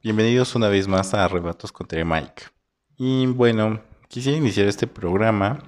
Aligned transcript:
Bienvenidos 0.00 0.54
una 0.54 0.68
vez 0.68 0.86
más 0.86 1.12
a 1.12 1.24
Arrebatos 1.24 1.72
contra 1.72 2.04
Mike. 2.04 2.44
Y 2.96 3.26
bueno, 3.26 3.82
quisiera 4.06 4.38
iniciar 4.38 4.68
este 4.68 4.86
programa 4.86 5.58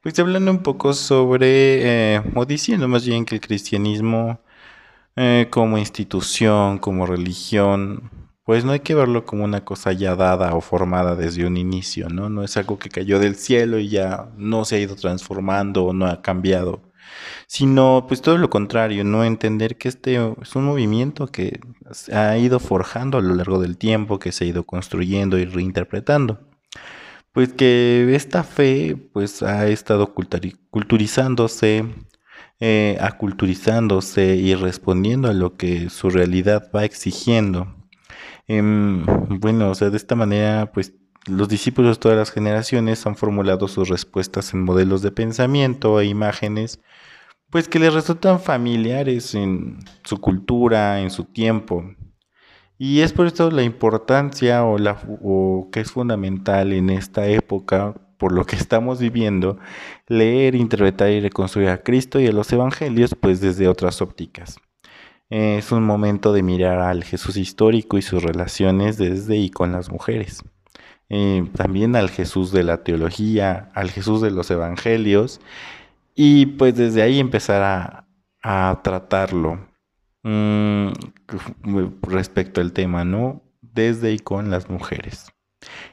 pues 0.00 0.18
hablando 0.18 0.50
un 0.50 0.62
poco 0.62 0.94
sobre, 0.94 2.14
eh, 2.14 2.22
o 2.34 2.46
diciendo 2.46 2.88
más 2.88 3.04
bien 3.04 3.26
que 3.26 3.34
el 3.34 3.42
cristianismo 3.42 4.40
eh, 5.14 5.48
como 5.50 5.76
institución, 5.76 6.78
como 6.78 7.04
religión, 7.04 8.10
pues 8.44 8.64
no 8.64 8.72
hay 8.72 8.80
que 8.80 8.94
verlo 8.94 9.26
como 9.26 9.44
una 9.44 9.62
cosa 9.62 9.92
ya 9.92 10.16
dada 10.16 10.54
o 10.54 10.62
formada 10.62 11.14
desde 11.14 11.44
un 11.44 11.58
inicio, 11.58 12.08
¿no? 12.08 12.30
No 12.30 12.42
es 12.42 12.56
algo 12.56 12.78
que 12.78 12.88
cayó 12.88 13.18
del 13.18 13.36
cielo 13.36 13.78
y 13.78 13.90
ya 13.90 14.30
no 14.38 14.64
se 14.64 14.76
ha 14.76 14.78
ido 14.78 14.96
transformando 14.96 15.84
o 15.84 15.92
no 15.92 16.06
ha 16.06 16.22
cambiado 16.22 16.80
sino 17.50 18.04
pues 18.06 18.22
todo 18.22 18.38
lo 18.38 18.48
contrario, 18.48 19.02
no 19.02 19.24
entender 19.24 19.76
que 19.76 19.88
este 19.88 20.14
es 20.40 20.54
un 20.54 20.64
movimiento 20.64 21.26
que 21.26 21.58
ha 22.12 22.38
ido 22.38 22.60
forjando 22.60 23.18
a 23.18 23.22
lo 23.22 23.34
largo 23.34 23.60
del 23.60 23.76
tiempo, 23.76 24.20
que 24.20 24.30
se 24.30 24.44
ha 24.44 24.46
ido 24.46 24.62
construyendo 24.62 25.36
y 25.36 25.46
reinterpretando. 25.46 26.38
Pues 27.32 27.52
que 27.52 28.14
esta 28.14 28.44
fe 28.44 28.96
pues 29.12 29.42
ha 29.42 29.66
estado 29.66 30.14
culturizándose, 30.70 31.86
eh, 32.60 32.96
aculturizándose 33.00 34.36
y 34.36 34.54
respondiendo 34.54 35.28
a 35.28 35.34
lo 35.34 35.56
que 35.56 35.90
su 35.90 36.08
realidad 36.08 36.70
va 36.72 36.84
exigiendo. 36.84 37.74
Em, 38.46 39.04
bueno, 39.40 39.70
o 39.70 39.74
sea, 39.74 39.90
de 39.90 39.96
esta 39.96 40.14
manera 40.14 40.70
pues 40.72 40.94
los 41.26 41.48
discípulos 41.48 41.96
de 41.96 42.00
todas 42.00 42.18
las 42.18 42.30
generaciones 42.30 43.04
han 43.06 43.16
formulado 43.16 43.66
sus 43.66 43.88
respuestas 43.88 44.54
en 44.54 44.62
modelos 44.62 45.02
de 45.02 45.10
pensamiento 45.10 45.98
e 46.00 46.06
imágenes 46.06 46.80
pues 47.50 47.68
que 47.68 47.78
les 47.78 47.92
resultan 47.92 48.40
familiares 48.40 49.34
en 49.34 49.78
su 50.04 50.18
cultura, 50.20 51.00
en 51.00 51.10
su 51.10 51.24
tiempo. 51.24 51.84
Y 52.78 53.00
es 53.00 53.12
por 53.12 53.26
esto 53.26 53.50
la 53.50 53.62
importancia 53.62 54.64
o, 54.64 54.78
la, 54.78 54.98
o 55.22 55.68
que 55.70 55.80
es 55.80 55.90
fundamental 55.90 56.72
en 56.72 56.88
esta 56.88 57.26
época, 57.26 57.94
por 58.16 58.32
lo 58.32 58.46
que 58.46 58.56
estamos 58.56 59.00
viviendo, 59.00 59.58
leer, 60.06 60.54
interpretar 60.54 61.10
y 61.10 61.20
reconstruir 61.20 61.68
a 61.68 61.82
Cristo 61.82 62.20
y 62.20 62.26
a 62.26 62.32
los 62.32 62.52
evangelios, 62.52 63.14
pues 63.20 63.40
desde 63.40 63.68
otras 63.68 64.00
ópticas. 64.00 64.56
Es 65.28 65.70
un 65.72 65.84
momento 65.84 66.32
de 66.32 66.42
mirar 66.42 66.80
al 66.80 67.04
Jesús 67.04 67.36
histórico 67.36 67.98
y 67.98 68.02
sus 68.02 68.22
relaciones 68.22 68.96
desde 68.96 69.36
y 69.36 69.50
con 69.50 69.72
las 69.72 69.90
mujeres. 69.90 70.42
Eh, 71.08 71.44
también 71.56 71.96
al 71.96 72.08
Jesús 72.08 72.52
de 72.52 72.62
la 72.62 72.82
teología, 72.82 73.70
al 73.74 73.90
Jesús 73.90 74.22
de 74.22 74.30
los 74.30 74.50
evangelios 74.50 75.40
y 76.22 76.44
pues 76.44 76.74
desde 76.76 77.00
ahí 77.00 77.18
empezar 77.18 78.06
a, 78.42 78.80
tratarlo 78.82 79.66
mm, 80.22 80.88
respecto 82.02 82.60
al 82.60 82.74
tema, 82.74 83.06
¿no? 83.06 83.42
Desde 83.62 84.12
y 84.12 84.18
con 84.18 84.50
las 84.50 84.68
mujeres. 84.68 85.32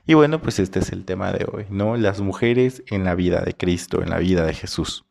Y 0.05 0.15
bueno, 0.15 0.41
pues 0.41 0.59
este 0.59 0.79
es 0.79 0.91
el 0.91 1.05
tema 1.05 1.31
de 1.31 1.47
hoy, 1.49 1.65
¿no? 1.69 1.95
Las 1.95 2.19
mujeres 2.19 2.83
en 2.87 3.05
la 3.05 3.15
vida 3.15 3.39
de 3.39 3.53
Cristo, 3.53 4.01
en 4.01 4.09
la 4.09 4.17
vida 4.17 4.45
de 4.45 4.53
Jesús. 4.53 5.05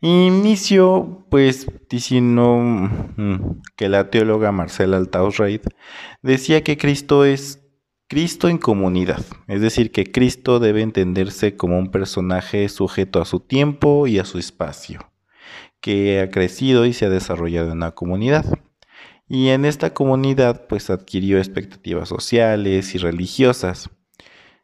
Inicio 0.00 1.24
pues 1.30 1.68
diciendo 1.88 2.58
mm, 2.58 3.60
que 3.76 3.88
la 3.88 4.10
teóloga 4.10 4.50
Marcela 4.50 4.96
Altaus-Reid 4.96 5.60
decía 6.20 6.64
que 6.64 6.76
Cristo 6.76 7.24
es 7.24 7.61
Cristo 8.12 8.50
en 8.50 8.58
comunidad, 8.58 9.24
es 9.48 9.62
decir, 9.62 9.90
que 9.90 10.12
Cristo 10.12 10.60
debe 10.60 10.82
entenderse 10.82 11.56
como 11.56 11.78
un 11.78 11.90
personaje 11.90 12.68
sujeto 12.68 13.22
a 13.22 13.24
su 13.24 13.40
tiempo 13.40 14.06
y 14.06 14.18
a 14.18 14.26
su 14.26 14.38
espacio, 14.38 15.10
que 15.80 16.20
ha 16.20 16.28
crecido 16.28 16.84
y 16.84 16.92
se 16.92 17.06
ha 17.06 17.08
desarrollado 17.08 17.68
en 17.68 17.78
una 17.78 17.92
comunidad. 17.92 18.44
Y 19.30 19.48
en 19.48 19.64
esta 19.64 19.94
comunidad 19.94 20.66
pues 20.68 20.90
adquirió 20.90 21.38
expectativas 21.38 22.10
sociales 22.10 22.94
y 22.94 22.98
religiosas. 22.98 23.88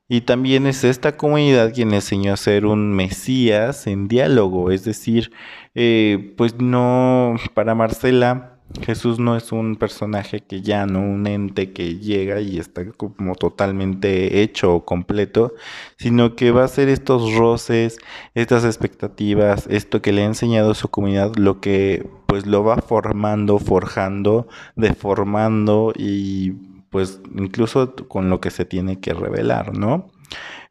Y 0.09 0.21
también 0.21 0.67
es 0.67 0.85
esta 0.85 1.17
comunidad 1.17 1.73
quien 1.73 1.89
le 1.89 1.97
enseñó 1.97 2.35
a 2.35 2.37
ser 2.37 2.67
un 2.67 2.93
Mesías 2.93 3.87
en 3.87 4.09
diálogo, 4.09 4.71
es 4.71 4.85
decir, 4.85 5.33
eh, 5.75 6.35
pues 6.37 6.57
no, 6.61 7.37
para 7.55 7.75
Marcela, 7.75 8.58
Jesús 8.83 9.19
no 9.19 9.37
es 9.37 9.51
un 9.51 9.77
personaje 9.77 10.41
que 10.41 10.61
ya, 10.61 10.87
no 10.87 11.01
un 11.01 11.27
ente 11.27 11.73
que 11.73 11.97
llega 11.97 12.41
y 12.41 12.59
está 12.59 12.85
como 12.93 13.35
totalmente 13.35 14.43
hecho 14.43 14.75
o 14.75 14.85
completo, 14.85 15.55
sino 15.97 16.37
que 16.37 16.51
va 16.51 16.65
a 16.65 16.69
ser 16.69 16.89
estos 16.89 17.35
roces, 17.35 17.99
estas 18.35 18.65
expectativas, 18.65 19.67
esto 19.69 20.03
que 20.03 20.13
le 20.13 20.23
ha 20.23 20.27
enseñado 20.27 20.75
su 20.75 20.89
comunidad, 20.89 21.35
lo 21.37 21.61
que 21.61 22.09
pues 22.27 22.47
lo 22.47 22.63
va 22.63 22.77
formando, 22.77 23.59
forjando, 23.59 24.49
deformando 24.77 25.93
y 25.97 26.53
pues 26.91 27.21
incluso 27.35 27.95
con 28.07 28.31
lo 28.31 28.41
que 28.41 28.51
se 28.51 28.65
tiene 28.65 29.01
que 29.01 29.15
revelar, 29.15 29.77
¿no? 29.77 30.11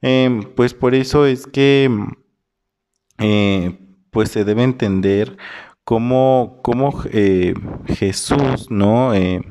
Em, 0.01 0.43
pues 0.43 0.73
por 0.73 0.93
eso 0.93 1.25
es 1.25 1.47
que 1.47 1.89
eh, 3.19 3.79
pues 4.11 4.29
se 4.29 4.45
debe 4.45 4.63
entender 4.63 5.37
cómo, 5.87 6.61
eh, 7.13 7.53
Jesús, 7.87 8.69
¿no? 8.69 9.13
Eh, 9.13 9.41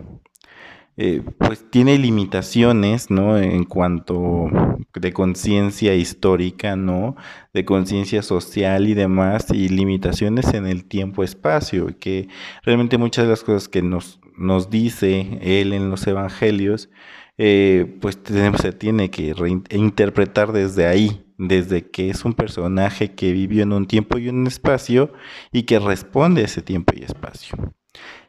eh, 0.98 1.22
pues 1.38 1.64
tiene 1.70 1.96
limitaciones, 1.96 3.10
¿no? 3.10 3.38
En 3.38 3.64
cuanto 3.64 4.50
de 4.94 5.12
conciencia 5.14 5.94
histórica, 5.94 6.76
¿no? 6.76 7.16
De 7.54 7.64
conciencia 7.64 8.20
social 8.20 8.86
y 8.86 8.92
demás, 8.92 9.46
y 9.50 9.70
limitaciones 9.70 10.52
en 10.52 10.66
el 10.66 10.84
tiempo-espacio, 10.84 11.98
que 11.98 12.28
realmente 12.62 12.98
muchas 12.98 13.24
de 13.24 13.30
las 13.30 13.42
cosas 13.42 13.68
que 13.68 13.80
nos, 13.80 14.20
nos 14.36 14.68
dice 14.68 15.38
él 15.40 15.72
en 15.72 15.88
los 15.88 16.06
evangelios, 16.06 16.90
pues 17.38 18.18
se 18.60 18.72
tiene 18.72 19.10
que 19.10 19.32
reinterpretar 19.32 20.52
desde 20.52 20.86
ahí, 20.86 21.25
desde 21.38 21.90
que 21.90 22.10
es 22.10 22.24
un 22.24 22.34
personaje 22.34 23.14
que 23.14 23.32
vivió 23.32 23.62
en 23.62 23.72
un 23.72 23.86
tiempo 23.86 24.18
y 24.18 24.28
un 24.28 24.46
espacio 24.46 25.12
y 25.52 25.64
que 25.64 25.78
responde 25.78 26.42
a 26.42 26.44
ese 26.44 26.62
tiempo 26.62 26.94
y 26.96 27.04
espacio. 27.04 27.56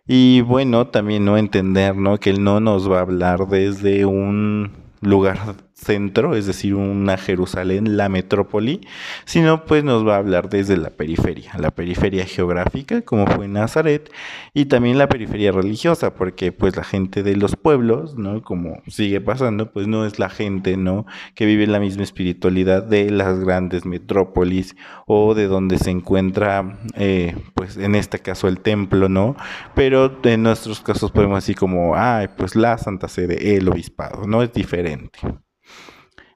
Y 0.07 0.41
bueno, 0.41 0.88
también 0.88 1.25
no 1.25 1.38
entender, 1.38 1.95
¿no? 1.95 2.19
Que 2.19 2.29
él 2.29 2.44
no 2.44 2.59
nos 2.59 2.90
va 2.90 3.00
a 3.00 3.01
hablar 3.01 3.47
desde 3.47 4.06
un 4.06 4.72
lugar 5.01 5.66
centro, 5.77 6.35
es 6.35 6.47
decir, 6.47 6.75
una 6.75 7.17
Jerusalén, 7.17 7.97
la 7.97 8.09
metrópoli, 8.09 8.81
sino 9.25 9.65
pues 9.65 9.83
nos 9.83 10.05
va 10.05 10.15
a 10.15 10.17
hablar 10.17 10.49
desde 10.49 10.75
la 10.75 10.89
periferia, 10.89 11.51
la 11.57 11.71
periferia 11.71 12.25
geográfica, 12.25 13.03
como 13.03 13.27
fue 13.27 13.47
Nazaret, 13.47 14.11
y 14.53 14.65
también 14.65 14.97
la 14.97 15.07
periferia 15.07 15.51
religiosa, 15.51 16.15
porque 16.15 16.51
pues 16.51 16.75
la 16.75 16.83
gente 16.83 17.21
de 17.21 17.35
los 17.35 17.55
pueblos, 17.55 18.17
¿no? 18.17 18.41
Como 18.41 18.81
sigue 18.88 19.21
pasando, 19.21 19.71
pues 19.71 19.88
no 19.88 20.05
es 20.05 20.17
la 20.17 20.29
gente, 20.29 20.77
¿no? 20.77 21.05
Que 21.35 21.45
vive 21.45 21.67
la 21.67 21.79
misma 21.79 22.03
espiritualidad 22.03 22.83
de 22.83 23.11
las 23.11 23.39
grandes 23.39 23.85
metrópolis 23.85 24.75
o 25.05 25.35
de 25.35 25.47
donde 25.47 25.77
se 25.77 25.91
encuentra, 25.91 26.79
eh, 26.95 27.35
pues 27.53 27.77
en 27.77 27.95
este 27.95 28.19
caso 28.19 28.47
el 28.47 28.59
templo, 28.59 29.09
¿no? 29.09 29.35
Pero 29.75 30.19
en 30.23 30.44
nuestros 30.44 30.81
casos 30.81 31.12
podemos 31.12 31.44
decir 31.44 31.56
como, 31.56 31.95
ay, 31.95 32.30
pues 32.35 32.56
la 32.56 32.77
Santa 32.80 33.07
Sede, 33.07 33.56
el 33.56 33.69
obispado, 33.69 34.25
¿no? 34.25 34.41
Es 34.41 34.51
diferente. 34.51 35.19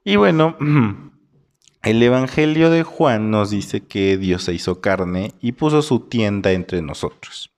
Y 0.04 0.16
bueno, 0.16 0.56
el 1.82 2.02
Evangelio 2.02 2.70
de 2.70 2.82
Juan 2.82 3.30
nos 3.30 3.50
dice 3.50 3.82
que 3.82 4.16
Dios 4.16 4.44
se 4.44 4.54
hizo 4.54 4.80
carne 4.80 5.32
y 5.40 5.52
puso 5.52 5.82
su 5.82 6.00
tienda 6.00 6.52
entre 6.52 6.82
nosotros. 6.82 7.50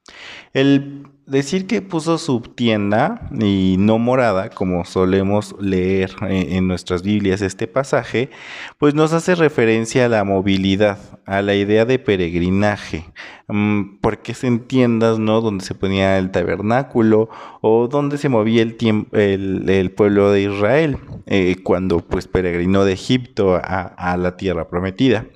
El 0.53 1.09
decir 1.27 1.67
que 1.67 1.81
puso 1.81 2.19
su 2.19 2.41
tienda 2.41 3.29
y 3.41 3.77
no 3.79 3.99
morada, 3.99 4.51
como 4.51 4.85
solemos 4.85 5.55
leer 5.59 6.15
en 6.23 6.69
nuestras 6.69 7.03
Biblias 7.03 7.43
este 7.43 7.67
pasaje, 7.67 8.31
pues 8.79 8.95
nos 8.95 9.13
hace 9.13 9.35
referencia 9.35 10.07
a 10.07 10.09
la 10.09 10.25
movilidad, 10.25 10.99
a 11.27 11.43
la 11.43 11.55
idea 11.55 11.85
de 11.87 11.99
peregrinaje, 11.99 13.07
mm, 13.49 13.99
porque 14.01 14.35
se 14.35 14.47
entiendas, 14.49 15.19
¿no? 15.19 15.41
Donde 15.41 15.65
se 15.65 15.75
ponía 15.75 16.19
el 16.19 16.31
tabernáculo 16.31 17.31
o 17.63 17.89
donde 17.89 18.19
se 18.19 18.29
movía 18.29 18.63
el, 18.63 19.65
el, 19.69 19.91
pueblo 19.93 20.31
de 20.31 20.43
Israel 20.43 20.99
eh, 21.27 21.57
cuando 21.63 22.01
pues 22.01 22.29
peregrinó 22.29 22.85
de 22.85 22.93
Egipto 22.93 23.61
a 23.63 24.17
la 24.19 24.37
tierra 24.37 24.69
prometida. 24.69 25.27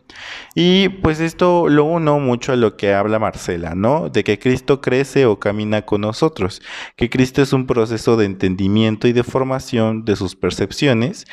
Y 0.55 0.89
pues 0.89 1.21
esto 1.21 1.69
lo 1.69 1.85
uno 1.85 2.19
mucho 2.19 2.53
a 2.53 2.57
lo 2.57 2.77
que 2.77 2.93
habla 2.95 3.19
Marcela, 3.19 3.75
¿no? 3.75 4.09
De 4.09 4.25
que 4.25 4.39
Cristo 4.39 4.81
crece 4.81 5.27
o 5.27 5.39
camina 5.39 5.83
con 5.83 6.01
nosotros, 6.03 6.63
que 6.97 7.11
Cristo 7.11 7.43
es 7.43 7.53
un 7.53 7.67
proceso 7.67 8.17
de 8.17 8.27
entendimiento 8.27 9.09
y 9.09 9.13
de 9.13 9.25
formación 9.25 10.05
de 10.05 10.17
sus 10.17 10.37
percepciones, 10.37 11.27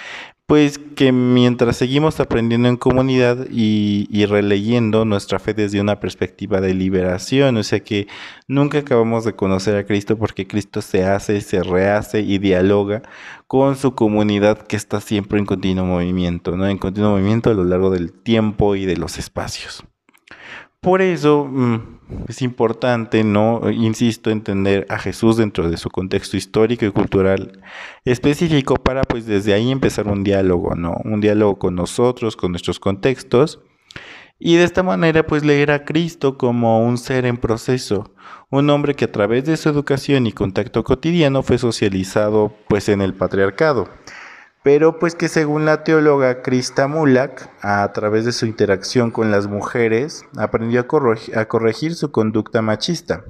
pues 0.47 0.77
que 0.77 1.12
mientras 1.12 1.77
seguimos 1.77 2.19
aprendiendo 2.19 2.69
en 2.69 2.77
comunidad 2.77 3.47
y, 3.50 4.25
releyendo 4.27 5.03
nuestra 5.03 5.39
fe 5.39 5.53
desde 5.53 5.81
una 5.81 6.00
perspectiva 6.00 6.62
de 6.62 6.74
liberación, 6.74 7.57
o 7.57 7.63
sea 7.63 7.80
que 7.80 8.07
nunca 8.47 8.80
acabamos 8.80 9.25
de 9.25 9.33
conocer 9.33 9.75
a 9.75 9.86
Cristo 9.86 10.18
porque 10.18 10.47
Cristo 10.47 10.81
se 10.81 11.03
hace, 11.03 11.42
se 11.42 11.63
rehace 11.63 12.21
y 12.21 12.38
dialoga 12.38 13.01
con 13.47 13.75
su 13.75 13.95
comunidad 13.95 14.59
que 14.68 14.75
está 14.75 15.01
siempre 15.01 15.39
en 15.39 15.45
continuo 15.45 15.86
movimiento, 15.86 16.56
¿no? 16.56 16.68
En 16.68 16.77
continuo 16.77 17.12
movimiento 17.12 17.50
a 17.50 17.53
lo 17.56 17.63
largo 17.63 17.89
del 17.89 18.13
tiempo 18.13 18.75
y 18.75 18.86
de 18.86 18.97
los 18.97 19.18
espacios. 19.18 19.83
Por 20.85 21.01
eso 21.01 21.45
mm, 21.45 22.27
es 22.27 22.43
importante, 22.43 23.23
¿no? 23.23 23.71
Insisto, 23.71 24.29
entender 24.29 24.85
a 24.87 24.99
Jesús 24.99 25.35
dentro 25.35 25.67
de 25.67 25.77
su 25.77 25.89
contexto 25.89 26.37
histórico 26.37 26.85
y 26.85 26.91
cultural 26.91 27.59
específico 28.05 28.75
para 28.75 29.01
pues 29.01 29.25
desde 29.25 29.55
ahí 29.55 29.71
empezar 29.71 30.07
un 30.07 30.23
diálogo, 30.23 30.75
¿no? 30.75 30.95
Un 31.03 31.21
diálogo 31.21 31.57
con 31.57 31.73
nosotros, 31.73 32.35
con 32.35 32.51
nuestros 32.51 32.79
contextos. 32.79 33.61
Y 34.37 34.57
de 34.57 34.63
esta 34.63 34.83
manera 34.83 35.25
pues 35.25 35.43
leer 35.43 35.71
a 35.71 35.85
Cristo 35.85 36.37
como 36.37 36.85
un 36.85 36.99
ser 36.99 37.25
en 37.25 37.37
proceso, 37.37 38.13
un 38.51 38.69
hombre 38.69 38.93
que 38.93 39.05
a 39.05 39.11
través 39.11 39.45
de 39.45 39.57
su 39.57 39.69
educación 39.69 40.27
y 40.27 40.33
contacto 40.33 40.83
cotidiano 40.83 41.41
fue 41.41 41.57
socializado 41.57 42.53
pues 42.67 42.89
en 42.89 43.01
el 43.01 43.15
patriarcado 43.15 43.89
pero 44.65 44.97
pues 44.97 45.13
que 45.13 45.27
según 45.27 45.65
la 45.65 45.83
teóloga 45.83 46.41
Krista 46.41 46.88
Mulak, 46.88 47.51
a 47.62 47.94
través 47.94 48.25
de 48.25 48.31
su 48.31 48.47
interacción 48.47 49.12
con 49.12 49.29
las 49.29 49.45
mujeres, 49.45 50.25
aprendió 50.38 50.79
a, 50.79 51.45
corregir, 51.45 51.94
su 51.94 52.12
conducta 52.12 52.63
machista. 52.63 53.25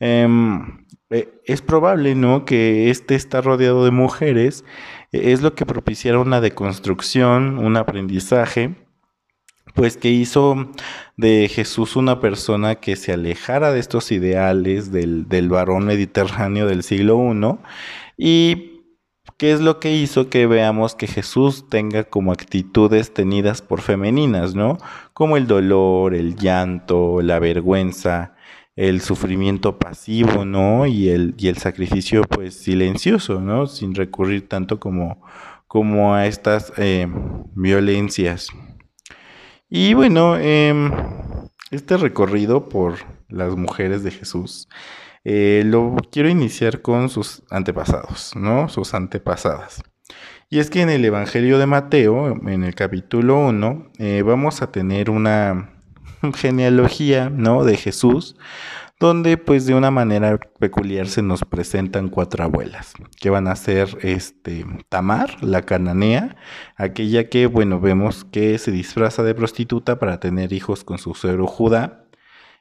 Em, 0.00 0.86
eh, 1.10 1.28
es 1.44 1.60
probable, 1.60 2.14
¿no?, 2.14 2.46
que 2.46 2.88
este 2.88 3.16
está 3.16 3.42
rodeado 3.42 3.84
de 3.84 3.90
mujeres, 3.90 4.64
e, 5.12 5.32
es 5.32 5.42
lo 5.42 5.54
que 5.54 5.66
propiciara 5.66 6.18
una 6.20 6.40
deconstrucción, 6.40 7.58
un 7.58 7.76
aprendizaje, 7.76 8.74
pues 9.74 9.98
que 9.98 10.08
hizo 10.08 10.70
de 11.18 11.50
Jesús 11.54 11.96
una 11.96 12.18
persona 12.18 12.76
que 12.76 12.96
se 12.96 13.12
alejara 13.12 13.72
de 13.72 13.80
estos 13.80 14.10
ideales 14.10 14.90
del, 14.90 15.28
del 15.28 15.50
varón 15.50 15.84
mediterráneo 15.84 16.66
del 16.66 16.82
siglo 16.82 17.18
I 17.30 17.58
y 18.16 18.71
¿Qué 19.42 19.50
es 19.50 19.60
lo 19.60 19.80
que 19.80 19.92
hizo 19.92 20.30
que 20.30 20.46
veamos 20.46 20.94
que 20.94 21.08
Jesús 21.08 21.68
tenga 21.68 22.04
como 22.04 22.30
actitudes 22.30 23.12
tenidas 23.12 23.60
por 23.60 23.80
femeninas, 23.80 24.54
¿no? 24.54 24.78
Como 25.14 25.36
el 25.36 25.48
dolor, 25.48 26.14
el 26.14 26.36
llanto, 26.36 27.20
la 27.22 27.40
vergüenza, 27.40 28.36
el 28.76 29.00
sufrimiento 29.00 29.80
pasivo, 29.80 30.44
¿no? 30.44 30.86
Y 30.86 31.08
el, 31.08 31.34
y 31.38 31.48
el 31.48 31.56
sacrificio, 31.56 32.22
pues, 32.22 32.54
silencioso, 32.54 33.40
¿no? 33.40 33.66
Sin 33.66 33.96
recurrir 33.96 34.48
tanto 34.48 34.78
como, 34.78 35.20
como 35.66 36.14
a 36.14 36.28
estas 36.28 36.72
eh, 36.76 37.08
violencias. 37.56 38.46
Y 39.68 39.94
bueno, 39.94 40.36
em, 40.36 40.92
este 41.72 41.96
recorrido 41.96 42.68
por 42.68 42.94
las 43.28 43.56
mujeres 43.56 44.04
de 44.04 44.12
Jesús 44.12 44.68
eh, 45.24 45.62
lo 45.64 45.96
quiero 46.10 46.28
iniciar 46.28 46.82
con 46.82 47.08
sus 47.08 47.42
antepasados, 47.50 48.34
¿no? 48.36 48.68
Sus 48.68 48.94
antepasadas. 48.94 49.82
Y 50.50 50.58
es 50.58 50.68
que 50.68 50.82
en 50.82 50.90
el 50.90 51.04
Evangelio 51.04 51.58
de 51.58 51.66
Mateo, 51.66 52.36
en 52.46 52.62
el 52.64 52.74
capítulo 52.74 53.38
1, 53.38 53.92
eh, 53.98 54.22
vamos 54.22 54.60
a 54.62 54.70
tener 54.70 55.08
una 55.08 55.70
genealogía, 56.34 57.30
¿no? 57.30 57.64
De 57.64 57.76
Jesús, 57.76 58.36
donde 59.02 59.36
pues 59.36 59.66
de 59.66 59.74
una 59.74 59.90
manera 59.90 60.38
peculiar 60.58 61.08
se 61.08 61.22
nos 61.22 61.42
presentan 61.44 62.08
cuatro 62.08 62.44
abuelas, 62.44 62.92
que 63.20 63.30
van 63.30 63.48
a 63.48 63.56
ser 63.56 63.98
este 64.02 64.64
Tamar, 64.88 65.42
la 65.42 65.62
cananea, 65.62 66.36
aquella 66.76 67.28
que, 67.28 67.46
bueno, 67.46 67.80
vemos 67.80 68.24
que 68.24 68.58
se 68.58 68.70
disfraza 68.70 69.22
de 69.22 69.34
prostituta 69.34 69.98
para 69.98 70.20
tener 70.20 70.52
hijos 70.52 70.84
con 70.84 70.98
su 70.98 71.14
suegro 71.14 71.46
Judá, 71.46 72.01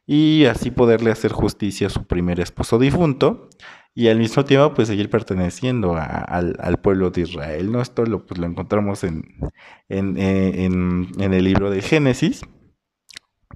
y 0.05 0.45
así 0.45 0.71
poderle 0.71 1.11
hacer 1.11 1.31
justicia 1.31 1.87
a 1.87 1.89
su 1.89 2.05
primer 2.05 2.39
esposo 2.39 2.79
difunto 2.79 3.49
y 3.93 4.07
al 4.07 4.17
mismo 4.17 4.45
tiempo 4.45 4.73
pues 4.73 4.87
seguir 4.87 5.09
perteneciendo 5.09 5.95
al, 5.97 6.79
pueblo 6.81 7.11
de 7.11 7.21
Israel. 7.21 7.71
¿no? 7.71 7.81
Esto 7.81 8.05
lo, 8.05 8.25
pues, 8.25 8.39
lo 8.39 8.47
encontramos 8.47 9.03
en, 9.03 9.37
en, 9.89 10.17
en, 10.17 11.33
el 11.33 11.43
libro 11.43 11.69
de 11.69 11.81
Génesis. 11.81 12.41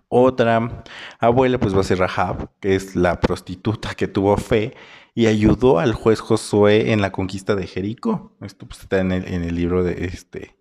Otra 0.08 0.84
abuela 1.20 1.60
pues 1.60 1.76
va 1.76 1.82
a 1.82 1.84
ser 1.84 2.00
Rahab, 2.00 2.52
que 2.60 2.76
es 2.76 2.96
la 2.96 3.20
prostituta 3.20 3.96
que 3.96 4.08
tuvo 4.08 4.38
fe 4.38 4.74
y 5.14 5.28
ayudó 5.28 5.80
al 5.80 5.94
juez 5.94 6.20
Josué 6.20 6.92
en 6.92 7.02
la 7.02 7.12
conquista 7.12 7.56
de 7.56 7.68
Jericó. 7.68 8.36
Esto 8.42 8.68
pues, 8.68 8.82
está 8.82 9.00
en 9.00 9.12
el, 9.12 9.28
en 9.28 9.44
el 9.44 9.56
libro 9.56 9.84
de, 9.84 10.06
este, 10.06 10.58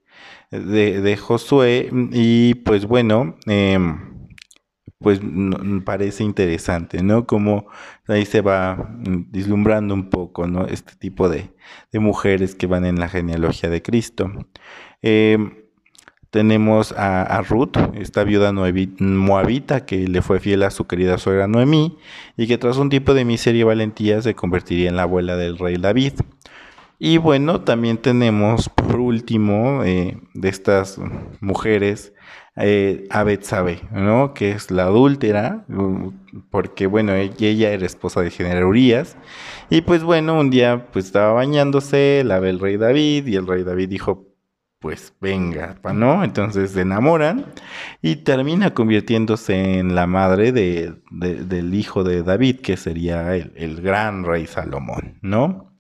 de, 0.51 1.01
de 1.01 1.17
Josué 1.17 1.91
y 2.13 2.55
pues 2.55 2.87
bueno... 2.87 3.37
Eh, 3.47 3.79
pues 5.05 5.21
parece 5.85 6.25
interesante, 6.25 7.03
¿no? 7.05 7.27
Como 7.27 7.67
ahí 8.09 8.25
se 8.25 8.41
va 8.41 8.91
vislumbrando 9.31 9.95
un 9.95 10.11
poco, 10.11 10.49
¿no? 10.49 10.67
Este 10.67 10.97
tipo 10.97 11.29
de, 11.29 11.51
mujeres 11.93 12.57
que 12.57 12.67
van 12.67 12.85
en 12.85 12.99
la 12.99 13.09
genealogía 13.09 13.71
de 13.71 13.83
Cristo. 13.83 14.33
Em, 15.03 15.53
tenemos 16.31 16.93
a, 16.99 17.43
Ruth, 17.43 17.77
esta 17.95 18.25
viuda 18.25 18.53
moabita 18.99 19.87
que 19.87 20.09
le 20.09 20.21
fue 20.23 20.41
fiel 20.41 20.65
a 20.65 20.73
su 20.73 20.87
querida 20.89 21.19
suegra 21.19 21.47
Noemí 21.47 21.97
y 22.37 22.49
que 22.49 22.59
tras 22.59 22.79
un 22.79 22.91
tipo 22.91 23.15
de 23.15 23.25
miseria 23.25 23.61
y 23.61 23.65
valentía 23.65 24.21
se 24.21 24.35
convertiría 24.35 24.89
en 24.89 24.97
la 24.97 25.03
abuela 25.03 25.37
del 25.37 25.59
rey 25.59 25.77
David. 25.77 26.15
Y 26.99 27.19
bueno, 27.19 27.61
también 27.61 27.99
tenemos 27.99 28.69
por 28.69 28.97
último 28.97 29.85
eh, 29.85 30.17
de 30.33 30.49
estas 30.49 30.99
mujeres 31.41 32.15
eh, 32.57 33.07
a 33.11 33.25
Betsabe, 33.25 33.81
¿no? 33.93 34.33
Que 34.33 34.53
es 34.53 34.71
la 34.71 34.85
adúltera, 34.85 35.65
uh, 35.69 36.13
porque 36.51 36.87
bueno, 36.87 37.13
e-, 37.13 37.33
ella 37.41 37.71
era 37.73 37.87
esposa 37.87 38.21
de 38.21 38.31
general 38.31 38.65
Urias. 38.65 39.17
Y 39.71 39.81
pues 39.83 40.05
bueno, 40.05 40.39
un 40.39 40.51
día 40.51 40.87
pues 40.93 41.07
estaba 41.07 41.33
bañándose, 41.33 42.23
la 42.25 42.39
ve 42.39 42.51
el 42.51 42.61
rey 42.61 42.77
David 42.77 43.27
y 43.27 43.37
el 43.37 43.47
rey 43.47 43.65
David 43.65 43.89
dijo, 43.89 44.29
pues 44.79 45.15
venga, 45.21 45.77
¿no? 45.95 46.23
Entonces 46.23 46.73
se 46.73 46.83
enamoran 46.83 47.47
y 48.03 48.17
termina 48.17 48.75
convirtiéndose 48.75 49.79
en 49.79 49.95
la 49.95 50.07
madre 50.07 50.53
de, 50.53 50.95
del 51.11 51.75
hijo 51.75 52.05
de 52.05 52.23
David, 52.23 52.61
que 52.61 52.77
sería 52.77 53.35
el, 53.35 53.53
el 53.57 53.81
gran 53.81 54.25
rey 54.25 54.47
Salomón, 54.47 55.19
¿no? 55.23 55.74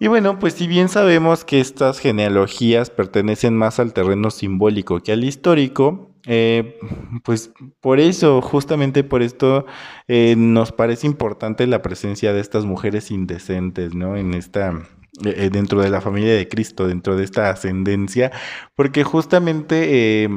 Y 0.00 0.06
bueno, 0.06 0.38
pues 0.38 0.54
si 0.54 0.68
bien 0.68 0.88
sabemos 0.88 1.44
que 1.44 1.60
estas 1.60 1.98
genealogías 1.98 2.88
pertenecen 2.90 3.56
más 3.56 3.80
al 3.80 3.92
terreno 3.92 4.30
simbólico 4.30 5.00
que 5.00 5.10
al 5.10 5.24
histórico, 5.24 6.14
eh, 6.26 6.78
pues 7.24 7.50
por 7.80 7.98
eso, 7.98 8.40
justamente 8.40 9.02
por 9.02 9.22
esto, 9.22 9.66
eh, 10.06 10.36
nos 10.36 10.70
parece 10.70 11.08
importante 11.08 11.66
la 11.66 11.82
presencia 11.82 12.32
de 12.32 12.40
estas 12.40 12.64
mujeres 12.64 13.10
indecentes, 13.10 13.94
¿no? 13.96 14.16
En 14.16 14.34
esta, 14.34 14.72
eh, 15.24 15.50
dentro 15.50 15.80
de 15.80 15.90
la 15.90 16.00
familia 16.00 16.34
de 16.34 16.46
Cristo, 16.48 16.86
dentro 16.86 17.16
de 17.16 17.24
esta 17.24 17.50
ascendencia, 17.50 18.30
porque 18.76 19.02
justamente 19.02 20.28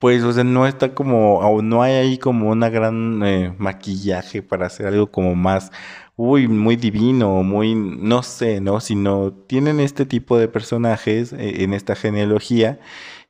pues, 0.00 0.22
o 0.22 0.32
sea, 0.32 0.44
no 0.44 0.66
está 0.66 0.94
como, 0.94 1.38
o 1.38 1.62
no 1.62 1.82
hay 1.82 1.94
ahí 1.94 2.18
como 2.18 2.50
una 2.50 2.68
gran 2.68 3.56
maquillaje 3.58 4.42
para 4.42 4.66
hacer 4.66 4.86
algo 4.86 5.10
como 5.10 5.34
más 5.34 5.70
uy, 6.16 6.48
muy 6.48 6.76
divino, 6.76 7.42
muy, 7.42 7.74
no 7.74 8.22
sé, 8.22 8.60
¿no? 8.60 8.80
Sino 8.80 9.32
tienen 9.32 9.80
este 9.80 10.06
tipo 10.06 10.38
de 10.38 10.48
personajes 10.48 11.32
eh, 11.32 11.62
en 11.64 11.74
esta 11.74 11.96
genealogía 11.96 12.80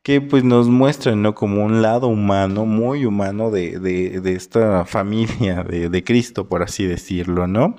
que 0.02 0.20
pues 0.20 0.44
nos 0.44 0.68
muestran, 0.68 1.22
¿no? 1.22 1.34
Como 1.34 1.64
un 1.64 1.80
lado 1.82 2.08
humano, 2.08 2.66
muy 2.66 3.06
humano 3.06 3.50
de, 3.50 3.78
de, 3.80 4.32
esta 4.34 4.84
familia 4.86 5.64
de, 5.64 5.88
de, 5.88 6.04
Cristo, 6.04 6.48
por 6.48 6.62
así 6.62 6.86
decirlo, 6.86 7.46
¿no? 7.46 7.76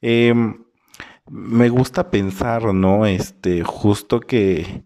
Em, 0.00 0.64
me 1.28 1.68
gusta 1.68 2.10
pensar, 2.10 2.74
¿no? 2.74 3.06
Este, 3.06 3.64
justo 3.64 4.20
que 4.20 4.84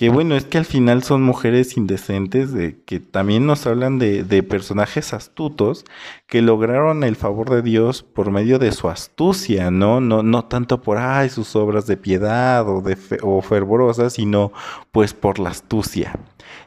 que 0.00 0.08
bueno, 0.08 0.34
es 0.34 0.46
que 0.46 0.56
al 0.56 0.64
final 0.64 1.02
son 1.02 1.22
mujeres 1.22 1.76
indecentes 1.76 2.54
de, 2.54 2.80
que 2.86 3.00
también 3.00 3.44
nos 3.44 3.66
hablan 3.66 3.98
de, 3.98 4.24
de, 4.24 4.42
personajes 4.42 5.12
astutos 5.12 5.84
que 6.26 6.40
lograron 6.40 7.04
el 7.04 7.16
favor 7.16 7.50
de 7.50 7.60
Dios 7.60 8.02
por 8.02 8.30
medio 8.30 8.58
de 8.58 8.72
su 8.72 8.88
astucia, 8.88 9.70
¿no? 9.70 10.00
No, 10.00 10.22
no 10.22 10.46
tanto 10.46 10.80
por 10.80 10.96
ay, 10.96 11.28
sus 11.28 11.54
obras 11.54 11.86
de 11.86 11.98
piedad 11.98 12.66
o, 12.66 12.80
de 12.80 12.96
o 13.20 13.42
fervorosas, 13.42 14.14
sino 14.14 14.54
pues 14.90 15.12
por 15.12 15.38
la 15.38 15.50
astucia. 15.50 16.18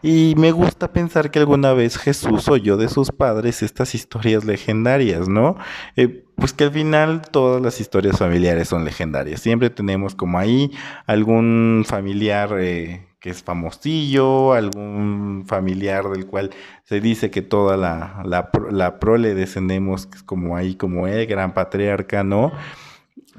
Y 0.04 0.36
me 0.38 0.52
gusta 0.52 0.94
pensar 0.94 1.32
que 1.32 1.40
alguna 1.40 1.74
vez 1.74 1.98
Jesús 1.98 2.48
oyó 2.50 2.78
de 2.78 2.88
sus 2.88 3.10
padres 3.12 3.64
estas 3.64 3.96
historias 3.96 4.46
legendarias, 4.46 5.28
¿no? 5.28 5.58
Eh, 5.96 6.24
pues 6.36 6.54
que 6.54 6.66
al 6.66 6.72
final 6.72 7.24
todas 7.32 7.64
las 7.64 7.82
historias 7.82 8.20
familiares 8.20 8.68
son 8.68 8.86
legendarias. 8.86 9.42
Siempre 9.42 9.72
tenemos 9.72 10.14
como 10.14 10.38
ahí 10.38 10.70
algún 11.08 11.84
familiar 11.88 12.58
eh, 12.60 13.08
que 13.24 13.30
es 13.30 13.42
famosillo, 13.42 14.52
algún 14.52 15.46
familiar 15.48 16.10
del 16.10 16.26
cual 16.26 16.50
se 16.84 17.00
dice 17.00 17.32
que 17.32 17.42
toda 17.42 17.78
la, 17.78 18.22
la, 18.70 19.00
prole 19.00 19.34
descendemos, 19.34 20.08
que 20.08 20.18
es 20.18 20.24
como 20.24 20.58
ahí, 20.58 20.76
como 20.76 21.08
el 21.08 21.26
gran 21.26 21.54
patriarca, 21.54 22.26
¿no? 22.26 22.52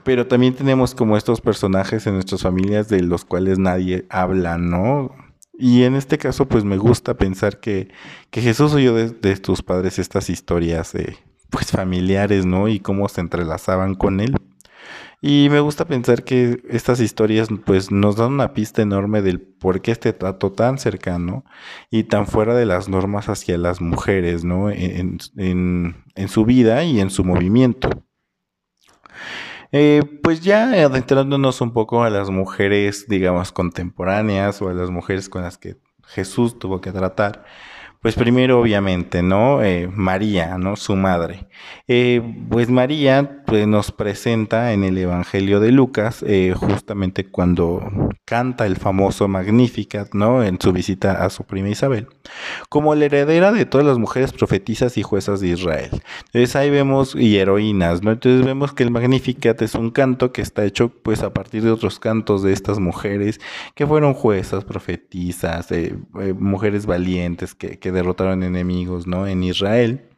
Pero 0.03 0.27
también 0.27 0.55
tenemos 0.55 0.95
como 0.95 1.19
estos 1.19 1.43
personajes 1.43 2.07
en 2.07 2.15
nuestras 2.15 2.41
familias 2.41 2.89
de 2.89 3.03
los 3.03 3.27
cuales 3.27 3.59
nadie 3.59 4.07
habla, 4.09 4.57
¿no? 4.57 5.15
Y 5.53 5.83
en 5.83 5.97
este 5.97 6.17
caso, 6.17 6.49
pues 6.49 6.65
me 6.65 6.79
gusta 6.79 7.19
pensar 7.19 7.61
que, 7.61 7.89
que 8.31 8.41
Jesús 8.41 8.73
oyó 8.73 8.95
de, 8.95 9.11
de 9.11 9.37
tus 9.37 9.63
padres 9.63 9.99
estas 9.99 10.31
historias, 10.31 10.95
pues 11.51 11.71
familiares, 11.71 12.47
¿no? 12.47 12.69
Y 12.69 12.81
cómo 12.81 13.07
se 13.11 13.21
entrelazaban 13.21 13.97
con 13.97 14.21
él. 14.21 14.35
Y 15.27 15.49
me 15.49 15.61
gusta 15.61 15.87
pensar 15.87 16.23
que 16.23 16.63
estas 16.69 17.01
historias 17.01 17.49
pues 17.65 17.91
nos 17.91 18.17
dan 18.17 18.35
una 18.35 18.53
pista 18.53 18.83
enorme 18.83 19.23
del 19.23 19.41
por 19.41 19.81
qué 19.81 19.93
este 19.93 20.13
trato 20.13 20.53
tan 20.53 20.77
cercano 20.77 21.47
y 21.91 22.05
tan 22.05 22.27
fuera 22.27 22.55
de 22.55 22.67
las 22.67 22.91
normas 22.91 23.31
hacia 23.31 23.57
las 23.57 23.81
mujeres, 23.81 24.45
¿no? 24.45 24.69
En, 24.71 25.17
en 25.35 26.29
su 26.29 26.45
vida 26.45 26.85
y 26.85 27.01
en 27.01 27.09
su 27.09 27.25
movimiento. 27.25 27.89
Eh, 29.73 30.03
pues 30.23 30.43
ya 30.43 30.65
adentrándonos 30.65 31.63
un 31.63 31.73
poco 31.73 32.05
a 32.05 32.11
las 32.11 32.29
mujeres, 32.29 33.09
digamos, 33.09 33.51
contemporáneas 33.51 34.61
o 34.61 34.69
a 34.69 34.75
las 34.75 34.91
mujeres 34.91 35.31
con 35.31 35.41
las 35.41 35.57
que 35.57 35.79
Jesús 36.05 36.59
tuvo 36.59 36.83
que 36.83 36.93
tratar, 36.93 37.47
pues 38.05 38.17
primero, 38.17 38.61
obviamente, 38.61 39.23
¿no? 39.23 39.63
Eh, 39.63 39.89
María, 39.91 40.59
¿no? 40.59 40.77
Su 40.77 40.95
madre. 40.95 41.47
Eh, 41.89 42.21
pues 42.51 42.69
María 42.69 43.43
pues, 43.47 43.67
nos 43.67 43.93
presenta 43.93 44.75
en 44.75 44.85
el 44.85 44.99
Evangelio 44.99 45.59
de 45.59 45.73
Lucas, 45.73 46.23
eh, 46.29 46.53
justamente 46.55 47.25
cuando 47.25 47.81
canta 48.25 48.65
el 48.67 48.77
famoso 48.77 49.29
Magnificat, 49.29 50.15
¿no? 50.15 50.43
En 50.43 50.59
su 50.61 50.73
visita 50.73 51.25
a 51.25 51.31
su 51.31 51.45
prima 51.45 51.69
Isabel, 51.69 52.09
como 52.69 52.95
la 52.95 53.05
heredera 53.05 53.53
de 53.53 53.67
todas 53.67 53.87
las 53.87 53.99
mujeres 53.99 54.33
profetizas 54.33 54.97
y 54.97 55.03
juezas 55.03 55.41
de 55.41 55.49
Israel. 55.49 55.91
Entonces 56.27 56.57
ahí 56.57 56.71
vemos, 56.71 57.15
y 57.15 57.37
heroínas, 57.37 58.03
¿no? 58.03 58.13
Entonces 58.13 58.45
vemos 58.45 58.73
que 58.73 58.83
el 58.83 58.91
Magnificat 58.91 59.61
es 59.63 59.75
un 59.75 59.91
canto 59.91 60.33
que 60.33 60.43
está 60.43 60.65
hecho 60.65 60.89
pues 60.89 61.23
a 61.23 61.35
partir 61.35 61.63
de 61.63 61.71
otros 61.71 61.99
cantos 61.99 62.43
de 62.43 62.53
estas 62.53 62.79
mujeres 62.79 63.41
que 63.75 63.87
fueron 63.87 64.15
juezas, 64.15 64.65
profetizas, 64.65 65.69
mujeres 66.39 66.87
valientes 66.87 67.55
que, 67.55 67.79
que 67.79 67.93
derrotaron 67.93 68.43
enemigos, 68.43 69.07
¿no? 69.07 69.27
En 69.27 69.43
Israel. 69.43 70.09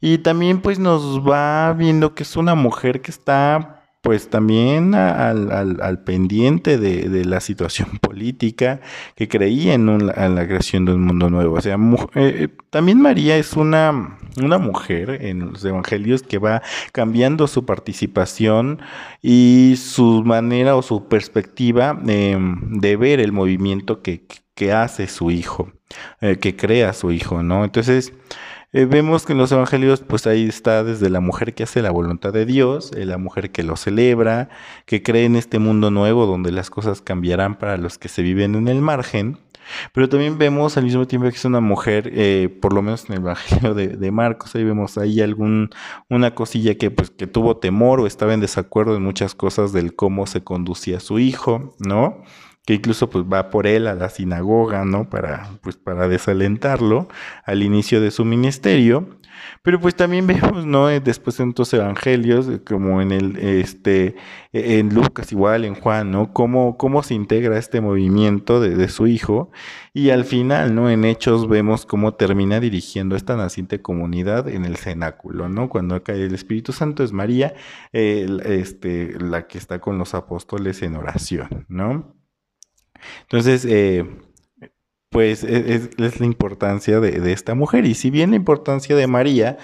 Y 0.00 0.18
también 0.18 0.60
pues 0.60 0.78
nos 0.78 1.26
va 1.26 1.72
viendo 1.72 2.14
que 2.14 2.22
es 2.22 2.36
una 2.36 2.54
mujer 2.54 3.00
que 3.00 3.10
está 3.10 3.75
pues 4.06 4.30
también 4.30 4.94
al, 4.94 5.98
pendiente 6.04 6.78
de, 6.78 7.24
la 7.24 7.40
situación 7.40 7.98
política, 8.00 8.80
que 9.16 9.26
creía 9.26 9.74
en, 9.74 10.06
la 10.06 10.46
creación 10.46 10.84
de 10.84 10.94
un 10.94 11.02
mundo 11.02 11.28
nuevo. 11.28 11.56
O 11.56 11.60
sea, 11.60 11.76
eh, 12.14 12.46
también 12.70 13.00
María 13.00 13.36
es 13.36 13.54
una, 13.54 14.16
una 14.40 14.58
mujer 14.58 15.18
en 15.22 15.50
los 15.50 15.64
evangelios 15.64 16.22
que 16.22 16.38
va 16.38 16.62
cambiando 16.92 17.48
su 17.48 17.66
participación 17.66 18.80
y 19.22 19.74
su 19.76 20.22
manera 20.24 20.76
o 20.76 20.82
su 20.82 21.08
perspectiva 21.08 22.00
em, 22.06 22.78
de 22.78 22.96
ver 22.96 23.18
el 23.18 23.32
movimiento 23.32 24.02
que, 24.02 24.24
que 24.54 24.72
hace 24.72 25.08
su 25.08 25.32
hijo, 25.32 25.72
eh, 26.20 26.36
que 26.36 26.54
crea 26.54 26.92
su 26.92 27.10
hijo, 27.10 27.42
¿no? 27.42 27.64
Entonces, 27.64 28.12
eh, 28.76 28.84
vemos 28.84 29.24
que 29.24 29.32
en 29.32 29.38
los 29.38 29.50
evangelios, 29.52 30.00
pues 30.00 30.26
ahí 30.26 30.46
está 30.46 30.84
desde 30.84 31.08
la 31.08 31.20
mujer 31.20 31.54
que 31.54 31.62
hace 31.62 31.80
la 31.80 31.90
voluntad 31.90 32.30
de 32.30 32.44
Dios, 32.44 32.92
eh, 32.92 33.06
la 33.06 33.16
mujer 33.16 33.50
que 33.50 33.62
lo 33.62 33.74
celebra, 33.76 34.50
que 34.84 35.02
cree 35.02 35.24
en 35.24 35.34
este 35.34 35.58
mundo 35.58 35.90
nuevo 35.90 36.26
donde 36.26 36.52
las 36.52 36.68
cosas 36.68 37.00
cambiarán 37.00 37.58
para 37.58 37.78
los 37.78 37.96
que 37.96 38.08
se 38.08 38.20
viven 38.20 38.54
en 38.54 38.68
el 38.68 38.82
margen. 38.82 39.38
Pero 39.94 40.10
también 40.10 40.36
vemos 40.36 40.76
al 40.76 40.84
mismo 40.84 41.06
tiempo 41.06 41.26
que 41.28 41.36
es 41.36 41.44
una 41.46 41.60
mujer, 41.60 42.12
por 42.60 42.74
lo 42.74 42.82
menos 42.82 43.06
en 43.08 43.14
el 43.14 43.20
Evangelio 43.22 43.74
de, 43.74 44.10
Marcos, 44.12 44.54
ahí 44.54 44.62
vemos 44.62 44.98
ahí 44.98 45.22
algún, 45.22 45.70
una 46.08 46.34
cosilla 46.34 46.76
que, 46.76 46.90
pues, 46.90 47.10
que 47.10 47.26
tuvo 47.26 47.56
temor 47.56 48.00
o 48.00 48.06
estaba 48.06 48.34
en 48.34 48.40
desacuerdo 48.40 48.94
en 48.94 49.02
muchas 49.02 49.34
cosas 49.34 49.72
del 49.72 49.96
cómo 49.96 50.26
se 50.26 50.44
conducía 50.44 51.00
su 51.00 51.18
hijo, 51.18 51.74
¿no? 51.80 52.22
Que 52.66 52.74
incluso 52.74 53.08
pues 53.08 53.24
va 53.24 53.48
por 53.48 53.66
él 53.66 53.86
a 53.86 53.94
la 53.94 54.10
sinagoga, 54.10 54.84
¿no? 54.84 55.08
Para, 55.08 55.48
pues, 55.62 55.76
para 55.76 56.08
desalentarlo 56.08 57.08
al 57.44 57.62
inicio 57.62 58.00
de 58.00 58.10
su 58.10 58.24
ministerio. 58.24 59.08
Pero 59.62 59.80
pues 59.80 59.94
también 59.94 60.26
vemos, 60.26 60.66
¿no? 60.66 60.90
Eh, 60.90 61.00
después 61.00 61.38
en 61.38 61.50
otros 61.50 61.72
evangelios, 61.72 62.48
eh, 62.48 62.60
como 62.64 63.00
en 63.00 63.12
el, 63.12 63.36
este, 63.36 64.16
e, 64.52 64.78
en 64.78 64.92
Lucas 64.92 65.30
igual, 65.30 65.64
en 65.64 65.76
Juan, 65.76 66.10
¿no? 66.10 66.32
Cómo, 66.32 66.76
cómo 66.76 67.04
se 67.04 67.14
integra 67.14 67.56
este 67.56 67.80
movimiento 67.80 68.60
de, 68.60 68.88
su 68.88 69.06
hijo. 69.06 69.52
Y 69.94 70.10
al 70.10 70.24
final, 70.24 70.74
¿no? 70.74 70.90
En 70.90 71.04
Hechos 71.04 71.48
vemos 71.48 71.86
cómo 71.86 72.14
termina 72.14 72.58
dirigiendo 72.58 73.14
esta 73.14 73.36
naciente 73.36 73.80
comunidad 73.80 74.48
en 74.48 74.64
el 74.64 74.76
cenáculo, 74.76 75.48
¿no? 75.48 75.68
Cuando 75.68 76.02
cae 76.02 76.24
el 76.24 76.34
Espíritu 76.34 76.72
Santo 76.72 77.04
es 77.04 77.12
María, 77.12 77.54
este, 77.92 79.18
la 79.20 79.46
que 79.46 79.58
está 79.58 79.80
con 79.80 79.98
los 79.98 80.14
apóstoles 80.14 80.82
en 80.82 80.96
oración, 80.96 81.66
¿no? 81.68 82.16
Entonces, 83.22 83.64
eh, 83.64 84.04
pues 85.10 85.44
e, 85.44 85.88
es, 85.98 86.20
la 86.20 86.26
importancia 86.26 87.00
de, 87.00 87.32
esta 87.32 87.54
mujer. 87.54 87.86
Y 87.86 87.94
si 87.94 88.10
bien 88.10 88.30
la 88.30 88.36
importancia 88.36 88.96
de 88.96 89.06
María, 89.06 89.58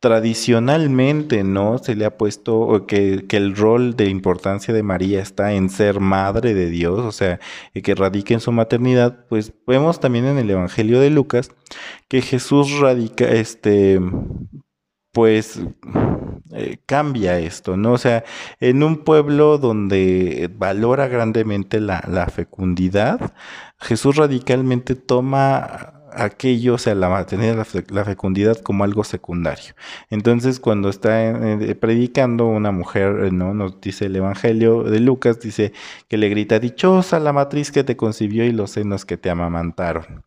tradicionalmente 0.00 1.44
no 1.44 1.78
se 1.78 1.94
le 1.94 2.04
ha 2.04 2.16
puesto 2.16 2.86
que, 2.86 3.26
que, 3.28 3.36
el 3.36 3.56
rol 3.56 3.96
de 3.96 4.08
importancia 4.10 4.74
de 4.74 4.82
María 4.82 5.22
está 5.22 5.52
en 5.52 5.70
ser 5.70 6.00
madre 6.00 6.54
de 6.54 6.70
Dios, 6.70 7.00
o 7.00 7.12
sea, 7.12 7.40
que 7.72 7.94
radica 7.94 8.34
en 8.34 8.40
su 8.40 8.52
maternidad, 8.52 9.26
pues 9.28 9.52
vemos 9.66 10.00
también 10.00 10.26
en 10.26 10.38
el 10.38 10.50
Evangelio 10.50 11.00
de 11.00 11.10
Lucas 11.10 11.50
que 12.08 12.20
Jesús 12.20 12.78
radica, 12.80 13.26
este, 13.26 14.00
pues 15.12 15.60
eh, 16.52 16.78
cambia 16.86 17.38
esto, 17.38 17.76
¿no? 17.76 17.92
O 17.92 17.98
sea, 17.98 18.24
en 18.60 18.82
un 18.82 19.04
pueblo 19.04 19.58
donde 19.58 20.50
valora 20.56 21.08
grandemente 21.08 21.80
la, 21.80 22.04
la 22.08 22.26
fecundidad, 22.26 23.32
Jesús 23.78 24.16
radicalmente 24.16 24.94
toma 24.94 26.02
aquello, 26.14 26.74
o 26.74 26.78
sea, 26.78 26.94
la, 26.94 27.24
tener 27.26 27.56
la, 27.56 28.04
fecundidad 28.04 28.58
como 28.58 28.84
algo 28.84 29.04
secundario. 29.04 29.74
Entonces, 30.10 30.60
cuando 30.60 30.88
está 30.88 31.30
eh, 31.30 31.74
predicando 31.74 32.46
una 32.46 32.70
mujer, 32.70 33.24
eh, 33.24 33.30
¿no? 33.32 33.54
Nos 33.54 33.80
dice 33.80 34.06
el 34.06 34.16
Evangelio 34.16 34.84
de 34.84 35.00
Lucas, 35.00 35.40
dice 35.40 35.72
que 36.08 36.16
le 36.18 36.28
grita, 36.28 36.58
dichosa 36.58 37.20
la 37.20 37.32
matriz 37.32 37.70
que 37.70 37.84
te 37.84 37.96
concibió 37.96 38.44
y 38.44 38.52
los 38.52 38.72
senos 38.72 39.04
que 39.04 39.16
te 39.16 39.30
amamantaron. 39.30 40.24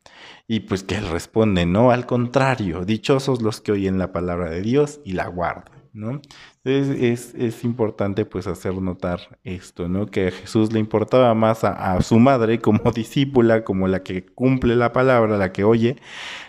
Y 0.48 0.62
pues 0.62 0.84
que 0.84 0.96
él 0.96 1.08
responde, 1.10 1.66
no, 1.66 1.92
al 1.92 2.06
contrario, 2.06 2.86
dichosos 2.86 3.42
los 3.42 3.62
que 3.62 3.72
oyen 3.72 3.98
la 3.98 4.12
palabra 4.12 4.50
de 4.50 4.62
Dios 4.62 5.00
y 5.04 5.14
la 5.14 5.28
guardan. 5.28 5.75
¿No? 5.96 6.22
Entonces 6.64 7.34
es, 7.36 7.64
importante 7.64 8.26
pues 8.26 8.48
hacer 8.48 8.76
notar 8.76 9.40
esto, 9.44 9.88
¿no? 9.88 10.08
Que 10.08 10.28
a 10.28 10.32
Jesús 10.32 10.72
le 10.74 10.80
importaba 10.80 11.34
más 11.34 11.64
a, 11.64 12.00
su 12.02 12.20
madre 12.20 12.60
como 12.60 12.92
discípula, 12.96 13.64
como 13.64 13.88
la 13.88 14.04
que 14.04 14.26
cumple 14.26 14.76
la 14.76 14.92
palabra, 14.92 15.38
la 15.38 15.52
que 15.52 15.64
oye 15.64 15.96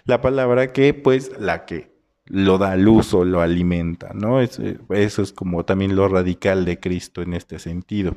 la 0.04 0.20
palabra, 0.20 0.72
que 0.72 0.92
pues 0.94 1.30
la 1.38 1.64
que 1.64 1.96
lo 2.26 2.58
da 2.58 2.76
luz 2.76 3.14
o 3.14 3.24
lo 3.24 3.40
alimenta, 3.40 4.10
¿no? 4.12 4.40
eso 4.40 5.22
es 5.22 5.32
como 5.32 5.64
también 5.64 5.94
lo 5.94 6.08
radical 6.08 6.64
de 6.64 6.80
Cristo 6.80 7.22
en 7.22 7.34
este 7.34 7.60
sentido. 7.60 8.16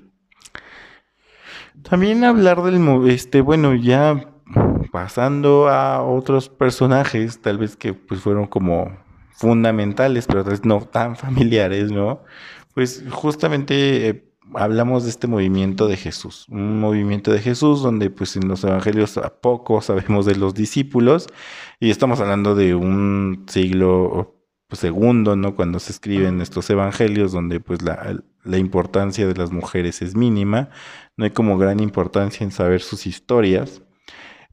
También 1.83 2.23
hablar 2.23 2.63
del, 2.63 2.81
este, 3.07 3.41
bueno, 3.41 3.75
ya 3.75 4.33
pasando 4.91 5.69
a 5.69 6.01
otros 6.01 6.49
personajes, 6.49 7.39
tal 7.39 7.59
vez 7.59 7.75
que 7.77 7.93
pues 7.93 8.21
fueron 8.21 8.47
como 8.47 8.97
fundamentales, 9.39 10.27
pero 10.27 10.43
no 10.63 10.81
tan 10.81 11.15
familiares, 11.25 11.91
¿no? 11.91 12.23
Pues 12.73 13.03
justamente 13.09 14.09
eh, 14.09 14.29
hablamos 14.53 15.03
de 15.03 15.09
este 15.11 15.27
movimiento 15.27 15.87
de 15.87 15.95
Jesús, 15.95 16.45
un 16.49 16.79
movimiento 16.79 17.31
de 17.31 17.39
Jesús 17.39 17.81
donde 17.81 18.09
pues 18.09 18.35
en 18.35 18.47
los 18.47 18.63
evangelios 18.63 19.17
a 19.17 19.39
poco 19.41 19.81
sabemos 19.81 20.25
de 20.25 20.35
los 20.35 20.53
discípulos 20.53 21.27
y 21.79 21.89
estamos 21.89 22.19
hablando 22.19 22.53
de 22.53 22.75
un 22.75 23.45
siglo 23.47 24.35
pues, 24.67 24.79
segundo, 24.79 25.35
¿no? 25.35 25.55
Cuando 25.55 25.79
se 25.79 25.93
escriben 25.93 26.41
estos 26.41 26.69
evangelios 26.69 27.31
donde 27.31 27.59
pues 27.61 27.79
la 27.81 28.57
importancia 28.57 29.25
de 29.25 29.35
las 29.35 29.51
mujeres 29.51 30.01
es 30.01 30.15
mínima, 30.15 30.69
no 31.15 31.23
hay 31.25 31.31
como 31.31 31.57
gran 31.57 31.79
importancia 31.79 32.43
en 32.43 32.51
saber 32.51 32.81
sus 32.81 33.07
historias. 33.07 33.81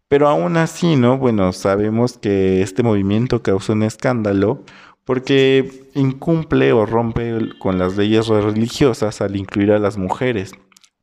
Pero 0.09 0.29
aún 0.29 0.57
así, 0.57 0.95
¿no? 0.97 1.19
Bueno, 1.19 1.53
sabemos 1.53 2.17
que 2.19 2.63
este 2.63 2.83
movimiento 2.85 3.43
causó 3.43 3.73
un 3.73 3.83
escándalo 3.83 4.63
porque 5.05 5.89
incumple 5.95 6.73
o 6.73 6.87
rompe 6.87 7.39
con 7.59 7.79
las 7.79 7.97
leyes 7.97 8.29
religiosas 8.29 9.21
al 9.21 9.37
incluir 9.37 9.73
a 9.73 9.79
las 9.81 9.99
mujeres, 9.99 10.53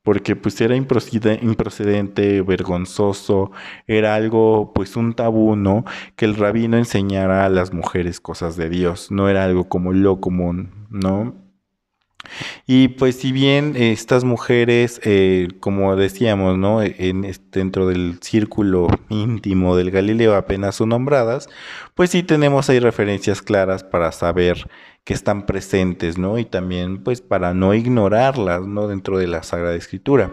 porque 0.03 0.35
pues 0.37 0.59
era 0.61 0.75
improcedente, 0.75 2.41
vergonzoso, 2.41 3.51
era 3.87 4.15
algo 4.15 4.71
pues 4.73 4.95
un 4.95 5.13
tabú, 5.13 5.55
¿no? 5.57 5.83
Que 6.15 6.25
el 6.25 6.35
rabino 6.35 6.77
enseñara 6.77 7.45
a 7.45 7.49
las 7.49 7.73
mujeres 7.73 8.21
cosas 8.21 8.55
de 8.57 8.69
Dios, 8.69 9.11
no 9.11 9.29
era 9.29 9.43
algo 9.43 9.67
como 9.69 9.91
lo 9.93 10.21
común, 10.21 10.87
¿no? 10.89 11.42
Y 12.65 12.89
pues 12.89 13.17
si 13.17 13.33
bien 13.33 13.75
estas 13.75 14.23
mujeres, 14.23 15.01
eh, 15.03 15.49
como 15.59 15.97
decíamos, 15.97 16.57
¿no? 16.57 16.81
En, 16.81 17.29
dentro 17.51 17.87
del 17.87 18.19
círculo 18.21 18.87
íntimo 19.09 19.75
del 19.75 19.91
Galileo 19.91 20.35
apenas 20.35 20.75
son 20.75 20.89
nombradas, 20.89 21.49
pues 21.93 22.11
sí 22.11 22.23
tenemos 22.23 22.69
ahí 22.69 22.79
referencias 22.79 23.41
claras 23.41 23.83
para 23.83 24.13
saber 24.13 24.69
que 25.03 25.13
están 25.13 25.45
presentes, 25.45 26.17
¿no? 26.17 26.37
Y 26.37 26.45
también 26.45 27.03
pues 27.03 27.19
para 27.19 27.53
no 27.53 27.73
ignorarlas, 27.73 28.61
¿no? 28.65 28.87
Dentro 28.87 29.17
de 29.17 29.27
la 29.27 29.43
Sagrada 29.43 29.75
Escritura. 29.75 30.31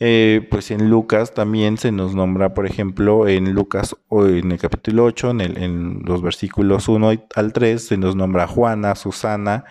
Eh, 0.00 0.48
pues 0.50 0.72
en 0.72 0.90
Lucas 0.90 1.34
también 1.34 1.76
se 1.76 1.92
nos 1.92 2.16
nombra, 2.16 2.52
por 2.52 2.66
ejemplo, 2.66 3.28
en 3.28 3.52
Lucas 3.52 3.94
en 4.10 4.50
el 4.50 4.58
capítulo 4.58 5.04
8, 5.04 5.30
en, 5.30 5.40
en 5.40 6.02
los 6.04 6.20
versículos 6.20 6.88
1 6.88 7.12
al 7.36 7.52
3, 7.52 7.86
se 7.86 7.96
nos 7.96 8.16
nombra 8.16 8.48
Juana, 8.48 8.96
Susana 8.96 9.66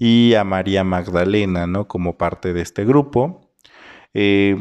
y 0.00 0.34
a 0.34 0.44
María 0.44 0.82
Magdalena, 0.82 1.66
¿no? 1.66 1.86
Como 1.86 2.16
parte 2.16 2.54
de 2.54 2.62
este 2.62 2.86
grupo. 2.86 3.52
Eh, 4.14 4.56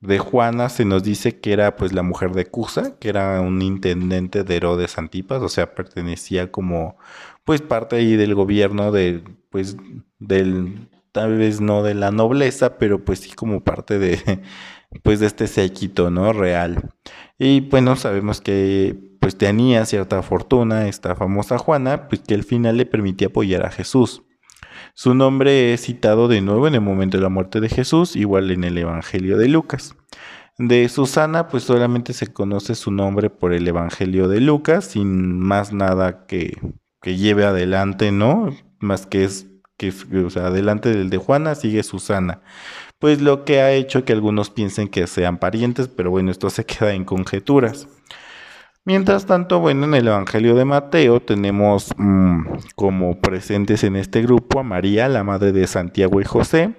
de 0.00 0.18
Juana 0.18 0.68
se 0.68 0.84
nos 0.84 1.02
dice 1.02 1.40
que 1.40 1.54
era 1.54 1.76
pues 1.76 1.94
la 1.94 2.02
mujer 2.02 2.32
de 2.32 2.44
Cusa, 2.44 2.98
que 2.98 3.08
era 3.08 3.40
un 3.40 3.62
intendente 3.62 4.44
de 4.44 4.56
Herodes 4.56 4.98
Antipas, 4.98 5.40
o 5.40 5.48
sea, 5.48 5.74
pertenecía 5.74 6.52
como 6.52 6.98
pues 7.44 7.62
parte 7.62 7.96
ahí 7.96 8.16
del 8.16 8.34
gobierno 8.34 8.92
de 8.92 9.24
pues 9.50 9.76
del 10.18 10.90
tal 11.12 11.38
vez 11.38 11.60
no 11.62 11.82
de 11.82 11.94
la 11.94 12.10
nobleza, 12.10 12.76
pero 12.76 13.02
pues 13.02 13.20
sí 13.20 13.32
como 13.32 13.64
parte 13.64 13.98
de 13.98 14.42
pues 15.02 15.20
de 15.20 15.26
este 15.26 15.46
séquito, 15.46 16.10
¿no? 16.10 16.34
real. 16.34 16.90
Y 17.38 17.60
bueno, 17.62 17.96
sabemos 17.96 18.42
que 18.42 18.94
pues 19.20 19.38
tenía 19.38 19.86
cierta 19.86 20.22
fortuna 20.22 20.88
esta 20.88 21.16
famosa 21.16 21.56
Juana, 21.56 22.08
pues 22.08 22.20
que 22.22 22.34
al 22.34 22.44
final 22.44 22.76
le 22.76 22.84
permitía 22.86 23.28
apoyar 23.28 23.64
a 23.64 23.70
Jesús. 23.70 24.22
Su 24.94 25.14
nombre 25.14 25.72
es 25.72 25.82
citado 25.82 26.28
de 26.28 26.42
nuevo 26.42 26.68
en 26.68 26.74
el 26.74 26.82
momento 26.82 27.16
de 27.16 27.22
la 27.22 27.30
muerte 27.30 27.60
de 27.60 27.68
Jesús, 27.70 28.14
igual 28.14 28.50
en 28.50 28.62
el 28.64 28.76
Evangelio 28.76 29.38
de 29.38 29.48
Lucas. 29.48 29.94
De 30.58 30.88
Susana, 30.90 31.48
pues 31.48 31.64
solamente 31.64 32.12
se 32.12 32.32
conoce 32.32 32.74
su 32.74 32.90
nombre 32.90 33.30
por 33.30 33.54
el 33.54 33.66
Evangelio 33.66 34.28
de 34.28 34.40
Lucas, 34.40 34.84
sin 34.84 35.38
más 35.38 35.72
nada 35.72 36.26
que, 36.26 36.58
que 37.00 37.16
lleve 37.16 37.44
adelante, 37.44 38.12
¿no? 38.12 38.54
Más 38.80 39.06
que 39.06 39.24
es, 39.24 39.46
que, 39.78 39.92
o 40.24 40.30
sea, 40.30 40.48
adelante 40.48 40.90
del 40.90 41.08
de 41.08 41.16
Juana 41.16 41.54
sigue 41.54 41.82
Susana. 41.82 42.42
Pues 42.98 43.22
lo 43.22 43.44
que 43.44 43.62
ha 43.62 43.72
hecho 43.72 44.04
que 44.04 44.12
algunos 44.12 44.50
piensen 44.50 44.88
que 44.88 45.06
sean 45.06 45.38
parientes, 45.38 45.88
pero 45.88 46.10
bueno, 46.10 46.30
esto 46.30 46.50
se 46.50 46.66
queda 46.66 46.92
en 46.92 47.04
conjeturas. 47.04 47.88
Mientras 48.84 49.26
tanto, 49.26 49.60
bueno, 49.60 49.84
en 49.84 49.94
el 49.94 50.08
Evangelio 50.08 50.56
de 50.56 50.64
Mateo 50.64 51.20
tenemos 51.20 51.94
mm, 51.96 52.46
como 52.74 53.20
presentes 53.20 53.84
en 53.84 53.94
este 53.94 54.22
grupo 54.22 54.58
a 54.58 54.64
María, 54.64 55.08
la 55.08 55.22
madre 55.22 55.52
de 55.52 55.68
Santiago 55.68 56.20
y 56.20 56.24
José, 56.24 56.74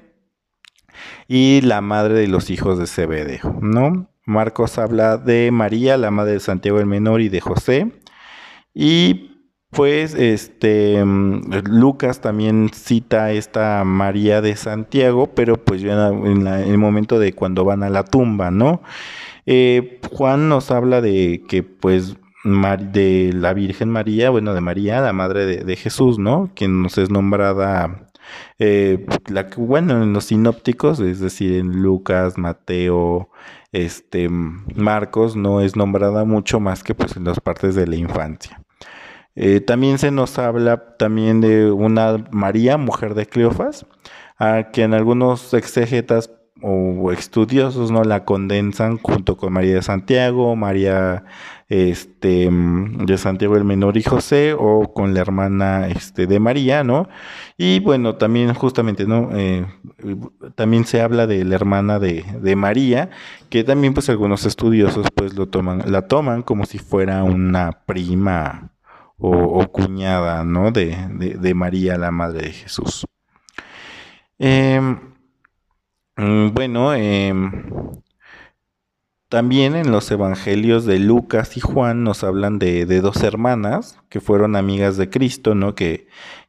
y 1.29 1.61
la 1.61 1.79
madre 1.79 2.15
de 2.15 2.27
los 2.27 2.49
hijos 2.49 2.77
de 2.77 2.87
Zebedeo, 2.87 3.57
¿no? 3.61 4.09
Marcos 4.25 4.77
habla 4.79 5.17
de 5.17 5.49
María, 5.51 5.95
la 5.95 6.11
madre 6.11 6.33
de 6.33 6.39
Santiago 6.41 6.79
el 6.79 6.87
menor 6.87 7.21
y 7.21 7.29
de 7.29 7.39
José, 7.39 7.93
y 8.73 9.29
pues 9.69 10.13
este 10.13 11.03
mm, 11.05 11.53
Lucas 11.67 12.19
también 12.19 12.69
cita 12.73 13.31
esta 13.31 13.85
María 13.85 14.41
de 14.41 14.57
Santiago, 14.57 15.27
pero 15.33 15.55
pues 15.55 15.81
ya 15.81 16.09
en, 16.09 16.47
en 16.47 16.47
el 16.47 16.77
momento 16.77 17.17
de 17.17 17.33
cuando 17.33 17.63
van 17.63 17.81
a 17.81 17.89
la 17.89 18.03
tumba, 18.03 18.51
¿no? 18.51 18.81
Eh, 19.45 19.99
Juan 20.11 20.49
nos 20.49 20.71
habla 20.71 21.01
de 21.01 21.43
que, 21.47 21.63
pues, 21.63 22.15
de 22.43 23.31
la 23.33 23.53
Virgen 23.53 23.89
María, 23.89 24.29
bueno, 24.29 24.53
de 24.53 24.61
María, 24.61 25.01
la 25.01 25.13
madre 25.13 25.45
de, 25.63 25.75
Jesús, 25.75 26.19
¿no? 26.19 26.51
Quien 26.55 26.81
nos 26.81 26.97
es 26.97 27.09
nombrada, 27.09 28.09
eh, 28.59 29.05
la, 29.29 29.47
bueno, 29.57 30.03
en 30.03 30.13
los 30.13 30.25
sinópticos, 30.25 30.99
es 30.99 31.19
decir, 31.19 31.53
en 31.57 31.81
Lucas, 31.81 32.37
Mateo, 32.37 33.29
este, 33.71 34.29
Marcos, 34.29 35.35
no 35.35 35.61
es 35.61 35.75
nombrada 35.75 36.25
mucho 36.25 36.59
más 36.59 36.83
que 36.83 36.93
pues 36.95 37.15
en 37.17 37.23
las 37.23 37.39
partes 37.39 37.75
de 37.75 37.87
la 37.87 37.95
infancia. 37.95 38.61
Eh, 39.35 39.61
también 39.61 39.97
se 39.97 40.11
nos 40.11 40.37
habla 40.37 40.95
también 40.97 41.41
de 41.41 41.71
una 41.71 42.25
María, 42.31 42.77
mujer 42.77 43.15
de 43.15 43.25
Cleofas, 43.25 43.85
a 44.37 44.69
que 44.71 44.83
en 44.83 44.93
algunos 44.93 45.53
exégetas 45.53 46.29
o 46.63 47.11
estudiosos 47.11 47.91
no 47.91 48.03
la 48.03 48.23
condensan 48.23 48.97
junto 48.97 49.35
con 49.35 49.51
María 49.51 49.75
de 49.75 49.81
Santiago, 49.81 50.55
María 50.55 51.25
este, 51.67 52.49
de 52.51 53.17
Santiago 53.17 53.57
el 53.57 53.65
Menor 53.65 53.97
y 53.97 54.03
José, 54.03 54.55
o 54.57 54.93
con 54.93 55.13
la 55.13 55.21
hermana 55.21 55.87
este, 55.87 56.27
de 56.27 56.39
María, 56.39 56.83
¿no? 56.83 57.09
Y 57.57 57.79
bueno, 57.79 58.15
también 58.15 58.53
justamente, 58.53 59.05
¿no? 59.05 59.29
Eh, 59.33 59.65
también 60.55 60.85
se 60.85 61.01
habla 61.01 61.27
de 61.27 61.43
la 61.43 61.55
hermana 61.55 61.99
de, 61.99 62.55
María, 62.55 63.09
que 63.49 63.63
también 63.63 63.93
pues 63.93 64.09
algunos 64.09 64.45
estudiosos 64.45 65.07
pues 65.15 65.33
lo 65.33 65.47
toman, 65.47 65.83
la 65.91 66.07
toman 66.07 66.43
como 66.43 66.65
si 66.65 66.77
fuera 66.77 67.23
una 67.23 67.83
prima 67.85 68.71
o, 69.17 69.67
cuñada, 69.71 70.43
¿no? 70.43 70.71
De, 70.71 70.95
de, 71.09 71.53
María, 71.53 71.97
la 71.97 72.11
madre 72.11 72.41
de 72.47 72.51
Jesús. 72.51 73.05
Mm, 74.37 75.12
bueno, 76.17 76.93
em, 76.93 78.01
también 79.29 79.75
en 79.75 79.91
los 79.91 80.11
evangelios 80.11 80.85
de 80.85 80.99
Lucas 80.99 81.57
y 81.57 81.59
Juan 81.59 82.03
nos 82.03 82.23
hablan 82.23 82.59
de, 82.59 82.85
de, 82.85 83.01
dos 83.01 83.23
hermanas 83.23 83.99
que 84.09 84.21
fueron 84.21 84.55
amigas 84.55 84.95
de 84.97 85.09
Cristo, 85.09 85.55
¿no? 85.55 85.73
Que, 85.75 86.07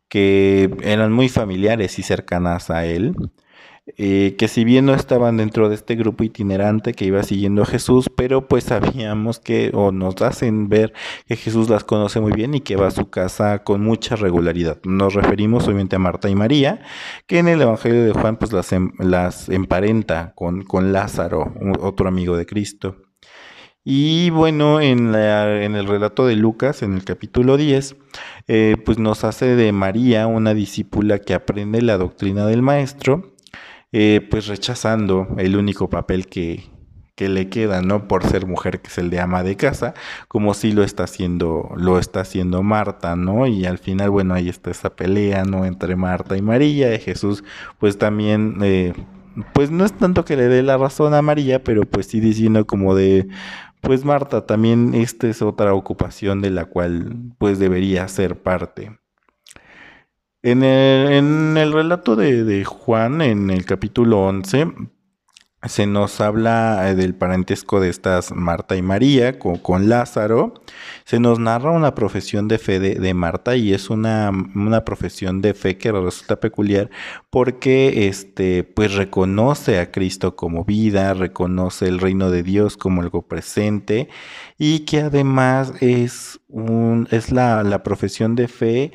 que 0.08 0.70
eran 0.82 1.12
muy 1.12 1.28
familiares 1.28 1.98
y 1.98 2.02
cercanas 2.02 2.70
a 2.70 2.84
él. 2.84 3.14
Eh, 3.86 4.34
que 4.38 4.48
si 4.48 4.64
bien 4.64 4.86
no 4.86 4.94
estaban 4.94 5.36
dentro 5.36 5.68
de 5.68 5.74
este 5.74 5.94
grupo 5.94 6.24
itinerante 6.24 6.94
que 6.94 7.04
iba 7.04 7.22
siguiendo 7.22 7.62
a 7.62 7.66
Jesús, 7.66 8.08
pero 8.14 8.48
pues 8.48 8.64
sabíamos 8.64 9.40
que, 9.40 9.72
o 9.74 9.92
nos 9.92 10.22
hacen 10.22 10.70
ver 10.70 10.94
que 11.26 11.36
Jesús 11.36 11.68
las 11.68 11.84
conoce 11.84 12.18
muy 12.18 12.32
bien 12.32 12.54
y 12.54 12.60
que 12.60 12.76
va 12.76 12.86
a 12.86 12.90
su 12.90 13.10
casa 13.10 13.62
con 13.62 13.82
mucha 13.82 14.16
regularidad. 14.16 14.78
Nos 14.84 15.12
referimos 15.12 15.64
obviamente 15.66 15.96
a 15.96 15.98
Marta 15.98 16.30
y 16.30 16.34
María, 16.34 16.80
que 17.26 17.38
en 17.38 17.48
el 17.48 17.60
Evangelio 17.60 18.04
de 18.04 18.12
Juan 18.12 18.36
pues 18.38 18.52
las, 18.54 18.72
em, 18.72 18.92
emparenta 19.48 20.32
con, 20.34 20.62
con 20.64 20.92
Lázaro, 20.92 21.52
otro 21.80 22.08
amigo 22.08 22.38
de 22.38 22.46
Cristo. 22.46 22.96
Y 23.84 24.30
bueno, 24.30 24.80
en, 24.80 25.14
en, 25.14 25.74
el 25.74 25.86
relato 25.86 26.26
de 26.26 26.36
Lucas, 26.36 26.82
en 26.82 26.94
el 26.94 27.04
capítulo 27.04 27.58
10, 27.58 27.96
eh, 28.48 28.76
pues 28.82 28.98
nos 28.98 29.24
hace 29.24 29.56
de 29.56 29.72
María 29.72 30.26
una 30.26 30.54
discípula 30.54 31.18
que 31.18 31.34
aprende 31.34 31.82
la 31.82 31.98
doctrina 31.98 32.46
del 32.46 32.62
Maestro 32.62 33.33
eh, 33.96 34.26
pues 34.28 34.48
rechazando 34.48 35.28
el 35.38 35.56
único 35.56 35.88
papel 35.88 36.26
que, 36.26 36.68
le 37.16 37.48
queda, 37.48 37.80
¿no? 37.80 38.08
Por 38.08 38.24
ser 38.24 38.44
mujer, 38.44 38.80
que 38.80 38.88
es 38.88 38.98
el 38.98 39.08
de 39.08 39.20
ama 39.20 39.44
de 39.44 39.56
casa, 39.56 39.94
como 40.26 40.52
si 40.52 40.72
lo 40.72 40.82
está 40.82 41.04
haciendo, 41.04 41.70
lo 41.76 42.00
está 42.00 42.22
haciendo 42.22 42.64
Marta, 42.64 43.14
¿no? 43.14 43.46
Y 43.46 43.66
al 43.66 43.78
final, 43.78 44.10
bueno, 44.10 44.34
ahí 44.34 44.48
está 44.48 44.72
esa 44.72 44.96
pelea, 44.96 45.44
¿no? 45.44 45.64
Entre 45.64 45.94
Marta 45.94 46.36
y 46.36 46.42
María, 46.42 46.92
y 46.92 46.98
Jesús, 46.98 47.44
pues 47.78 47.96
también, 47.96 48.56
eh, 48.62 48.94
pues 49.52 49.70
no 49.70 49.84
es 49.84 49.92
tanto 49.92 50.24
que 50.24 50.36
le 50.36 50.48
dé 50.48 50.64
la 50.64 50.76
razón 50.76 51.14
a 51.14 51.22
María, 51.22 51.62
pero 51.62 51.82
pues 51.82 52.08
sí 52.08 52.18
diciendo 52.18 52.66
como 52.66 52.96
de, 52.96 53.28
pues 53.80 54.04
Marta, 54.04 54.44
también 54.44 54.94
esta 54.94 55.28
es 55.28 55.40
otra 55.40 55.72
ocupación 55.72 56.40
de 56.40 56.50
la 56.50 56.64
cual 56.64 57.14
pues 57.38 57.60
debería 57.60 58.08
ser 58.08 58.42
parte. 58.42 58.98
En 60.46 60.62
el, 60.62 61.72
relato 61.72 62.16
de, 62.16 62.64
Juan, 62.66 63.22
en 63.22 63.48
el 63.48 63.64
capítulo 63.64 64.26
11, 64.26 64.66
se 65.62 65.86
nos 65.86 66.20
habla 66.20 66.90
eh, 66.90 66.94
del 66.94 67.14
parentesco 67.14 67.80
de 67.80 67.88
estas 67.88 68.30
Marta 68.30 68.76
y 68.76 68.82
María 68.82 69.38
con, 69.38 69.88
Lázaro. 69.88 70.52
Se 71.06 71.18
nos 71.18 71.38
narra 71.38 71.70
una 71.70 71.94
profesión 71.94 72.46
de 72.46 72.58
fe 72.58 72.78
de, 72.78 73.14
Marta 73.14 73.56
y 73.56 73.72
es 73.72 73.88
una, 73.88 74.30
profesión 74.84 75.40
de 75.40 75.54
fe 75.54 75.78
que 75.78 75.90
resulta 75.92 76.38
peculiar 76.40 76.90
porque 77.30 78.06
este, 78.08 78.64
pues 78.64 78.92
reconoce 78.96 79.80
a 79.80 79.90
Cristo 79.90 80.36
como 80.36 80.66
vida, 80.66 81.14
reconoce 81.14 81.88
el 81.88 82.00
reino 82.00 82.30
de 82.30 82.42
Dios 82.42 82.76
como 82.76 83.00
algo 83.00 83.22
presente 83.22 84.10
y 84.58 84.80
que 84.80 85.00
además 85.00 85.72
es, 85.80 86.38
un, 86.48 87.08
es 87.10 87.32
la, 87.32 87.82
profesión 87.82 88.34
de 88.34 88.48
fe. 88.48 88.92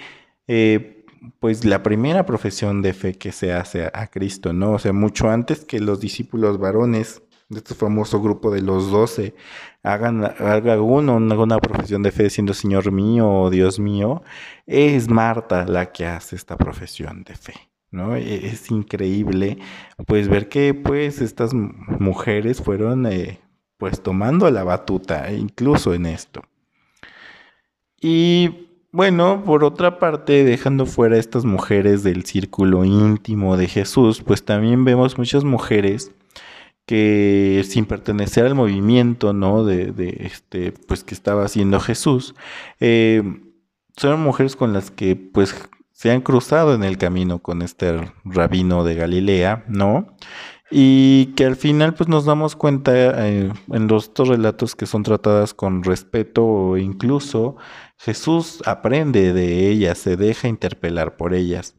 Eh, 0.48 0.99
pues 1.40 1.66
la 1.66 1.84
primera 1.84 2.26
profesión 2.26 2.82
de 2.82 2.94
fe 2.94 3.14
que 3.14 3.32
se 3.32 3.54
hace 3.54 3.90
a, 3.94 4.08
Cristo, 4.08 4.54
¿no? 4.54 4.74
O 4.74 4.80
sea, 4.80 4.94
mucho 4.94 5.30
antes 5.30 5.66
que 5.66 5.80
los 5.80 6.00
discípulos 6.00 6.60
varones 6.60 7.22
de 7.50 7.60
este 7.60 7.74
famoso 7.76 8.22
grupo 8.22 8.52
de 8.52 8.62
los 8.62 8.92
doce 8.92 9.34
hagan, 9.84 10.24
haga 10.24 10.82
uno 10.82 11.16
una, 11.18 11.60
profesión 11.60 12.04
de 12.04 12.12
fe 12.12 12.30
siendo 12.30 12.54
Señor 12.54 12.92
mío 12.92 13.30
o 13.30 13.50
Dios 13.50 13.80
mío, 13.80 14.24
es 14.68 15.10
Marta 15.10 15.66
la 15.66 15.92
que 15.92 16.06
hace 16.06 16.36
esta 16.36 16.58
profesión 16.58 17.24
de 17.24 17.36
fe. 17.36 17.54
¿no? 17.92 18.16
E, 18.16 18.48
es 18.48 18.70
increíble 18.70 19.58
pues 20.06 20.28
ver 20.28 20.48
que 20.48 20.74
pues 20.74 21.22
estas 21.22 21.54
mujeres 21.54 22.62
fueron 22.62 23.08
eh, 23.08 23.40
pues 23.78 24.04
tomando 24.04 24.50
la 24.52 24.64
batuta 24.64 25.32
incluso 25.32 25.94
en 25.94 26.06
esto. 26.06 26.44
Y 28.02 28.69
bueno, 28.92 29.44
por 29.46 29.64
otra 29.64 30.00
parte, 30.00 30.44
dejando 30.44 30.86
fuera 30.86 31.18
estas 31.18 31.46
mujeres 31.46 32.04
del 32.04 32.26
círculo 32.26 32.86
íntimo 32.86 33.58
de 33.58 33.68
Jesús, 33.68 34.22
pues 34.24 34.44
también 34.44 34.86
vemos 34.86 35.18
muchas 35.18 35.44
mujeres 35.44 36.12
que 36.86 37.64
sin 37.68 37.86
pertenecer 37.86 38.46
al 38.46 38.56
movimiento, 38.56 39.32
¿no? 39.32 39.64
De, 39.64 39.94
este, 40.22 40.72
pues 40.72 41.04
que 41.04 41.14
estaba 41.14 41.46
haciendo 41.46 41.80
Jesús, 41.80 42.34
eh, 42.80 43.22
son 43.96 44.22
mujeres 44.22 44.56
con 44.56 44.74
las 44.74 44.90
que, 44.90 45.16
pues, 45.16 45.56
se 45.92 46.12
han 46.12 46.22
cruzado 46.22 46.74
en 46.74 46.84
el 46.84 46.98
camino 46.98 47.40
con 47.40 47.62
este 47.62 48.12
rabino 48.24 48.84
de 48.84 48.96
Galilea, 48.96 49.66
¿no? 49.68 50.16
y 50.72 51.28
que 51.36 51.46
al 51.46 51.56
final 51.56 51.96
pues 51.96 52.10
nos 52.10 52.26
damos 52.26 52.56
cuenta 52.56 52.94
eh, 52.94 53.52
en 53.72 53.88
los 53.88 54.06
estos 54.06 54.28
relatos 54.28 54.76
que 54.76 54.86
son 54.86 55.04
tratadas 55.04 55.54
con 55.54 55.84
respeto 55.84 56.46
o 56.46 56.78
incluso 56.78 57.56
Jesús 58.02 58.64
aprende 58.66 59.34
de 59.34 59.70
ellas, 59.70 59.98
se 59.98 60.16
deja 60.16 60.48
interpelar 60.48 61.18
por 61.18 61.34
ellas. 61.34 61.76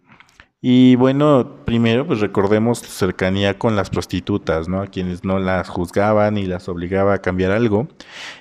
Y 0.62 0.94
bueno, 0.96 1.64
primero 1.64 2.06
pues 2.06 2.20
recordemos 2.20 2.80
su 2.80 2.90
cercanía 2.90 3.58
con 3.58 3.76
las 3.76 3.88
prostitutas, 3.88 4.68
¿no? 4.68 4.82
A 4.82 4.88
quienes 4.88 5.24
no 5.24 5.38
las 5.38 5.70
juzgaban 5.70 6.36
y 6.36 6.44
las 6.44 6.68
obligaba 6.68 7.14
a 7.14 7.22
cambiar 7.22 7.50
algo. 7.52 7.88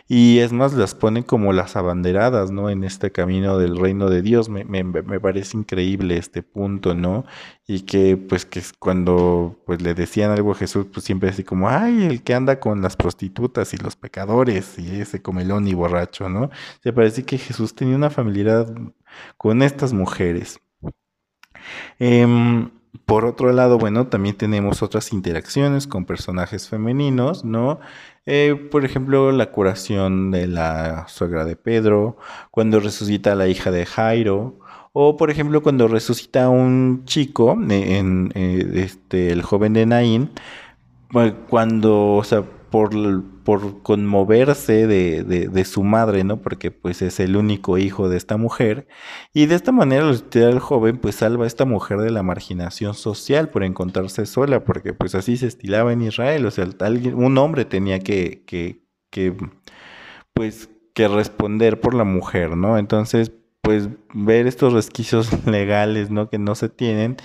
Y 0.06 0.40
es 0.40 0.52
más, 0.52 0.74
las 0.74 0.96
ponen 0.96 1.24
como 1.24 1.54
las 1.54 1.78
abanderadas, 1.78 2.52
¿no? 2.52 2.70
En 2.70 2.84
este 2.84 3.14
camino 3.14 3.58
del 3.58 3.78
reino 3.78 4.10
de 4.10 4.22
Dios. 4.22 4.50
Me, 4.50 4.66
me, 4.66 4.84
me 4.84 5.20
parece 5.22 5.58
increíble 5.58 6.18
este 6.18 6.44
punto, 6.44 6.94
¿no? 6.94 7.24
Y 7.68 7.82
que 7.82 8.18
pues 8.18 8.46
que 8.46 8.62
cuando 8.80 9.58
pues 9.66 9.82
le 9.82 9.94
decían 9.94 10.32
algo 10.32 10.52
a 10.52 10.56
Jesús, 10.56 10.88
pues 10.92 11.06
siempre 11.06 11.30
así 11.30 11.46
como, 11.46 11.70
ay, 11.70 12.04
el 12.04 12.24
que 12.24 12.34
anda 12.34 12.60
con 12.60 12.82
las 12.82 12.98
prostitutas 12.98 13.74
y 13.74 13.78
los 13.78 13.96
pecadores 13.96 14.78
y 14.78 15.00
ese 15.00 15.22
comelón 15.22 15.68
y 15.70 15.74
borracho, 15.74 16.28
¿no? 16.28 16.50
Se 16.84 16.92
parece 16.92 17.24
que 17.24 17.38
Jesús 17.38 17.76
tenía 17.76 17.96
una 17.96 18.10
familiaridad 18.10 18.68
con 19.38 19.62
estas 19.62 19.94
mujeres. 19.94 20.60
Em, 22.00 22.70
por 23.06 23.26
otro 23.26 23.52
lado, 23.54 23.78
bueno, 23.78 24.08
también 24.08 24.36
tenemos 24.36 24.82
otras 24.84 25.14
interacciones 25.14 25.88
con 25.88 26.06
personajes 26.06 26.70
femeninos, 26.70 27.44
¿no? 27.46 27.80
Eh, 28.26 28.56
por 28.72 28.86
ejemplo, 28.86 29.32
la 29.32 29.52
curación 29.52 30.32
de 30.32 30.48
la 30.48 31.08
suegra 31.08 31.46
de 31.46 31.56
Pedro, 31.56 32.18
cuando 32.52 32.80
resucita 32.80 33.32
a 33.32 33.36
la 33.36 33.48
hija 33.48 33.72
de 33.72 33.86
Jairo, 33.86 34.60
o 34.94 35.18
por 35.18 35.32
ejemplo, 35.32 35.64
cuando 35.64 35.88
resucita 35.88 36.46
a 36.46 36.50
un 36.50 37.04
chico, 37.06 37.58
en, 37.70 38.32
eh, 38.36 38.72
este, 38.76 39.32
el 39.32 39.42
joven 39.42 39.74
de 39.74 39.86
Naín, 39.86 40.32
cuando, 41.50 42.22
por, 42.70 42.92
por 43.44 43.82
conmoverse 43.82 44.88
de, 44.88 45.24
de, 45.24 45.66
su 45.66 45.84
madre, 45.84 46.24
¿no? 46.24 46.42
Porque 46.42 46.72
pues 46.72 47.02
es 47.02 47.20
el 47.20 47.36
único 47.36 47.78
hijo 47.78 48.10
de 48.10 48.18
esta 48.18 48.38
mujer. 48.38 48.88
Y 49.34 49.48
de 49.48 49.56
esta 49.56 49.72
manera 49.72 50.10
el 50.10 50.60
joven 50.60 50.98
pues 50.98 51.16
salva 51.16 51.46
a 51.46 51.48
esta 51.48 51.66
mujer 51.66 52.00
de 52.00 52.12
la 52.12 52.24
marginación 52.24 52.94
social 52.94 53.50
por 53.50 53.64
encontrarse 53.64 54.26
sola, 54.26 54.64
porque 54.64 54.94
pues 54.94 55.16
así 55.16 55.38
se 55.38 55.48
estilaba 55.48 55.94
en 55.94 56.02
Israel. 56.02 56.46
O 56.46 56.52
sea, 56.52 56.68
un 57.16 57.38
hombre 57.38 57.66
tenía 57.66 58.00
que, 58.00 58.44
que, 58.46 58.84
que, 59.10 59.36
pues, 60.34 60.70
que 60.94 61.08
responder 61.08 61.80
por 61.80 61.94
la 61.94 62.04
mujer, 62.04 62.56
¿no? 62.56 62.78
Entonces, 62.78 63.32
pues 63.62 63.90
ver 64.14 64.48
estos 64.48 64.74
resquicios 64.74 65.30
legales, 65.46 66.10
¿no? 66.10 66.30
Que 66.30 66.38
no 66.38 66.56
se 66.56 66.70
tienen 66.70 67.18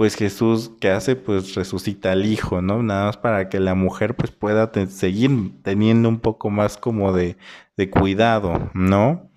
pues 0.00 0.14
Jesús, 0.16 0.70
¿qué 0.80 0.88
hace? 0.88 1.14
Pues 1.14 1.54
resucita 1.54 2.12
al 2.12 2.24
hijo, 2.24 2.62
¿no? 2.62 2.82
Nada 2.82 3.04
más 3.04 3.18
para 3.18 3.50
que 3.50 3.60
la 3.60 3.74
mujer 3.74 4.16
pues 4.16 4.30
pueda 4.30 4.72
seguir 4.88 5.30
teniendo 5.62 6.08
un 6.08 6.20
poco 6.20 6.48
más 6.48 6.78
como 6.78 7.12
de, 7.12 7.36
cuidado, 7.90 8.70
¿no? 8.72 9.30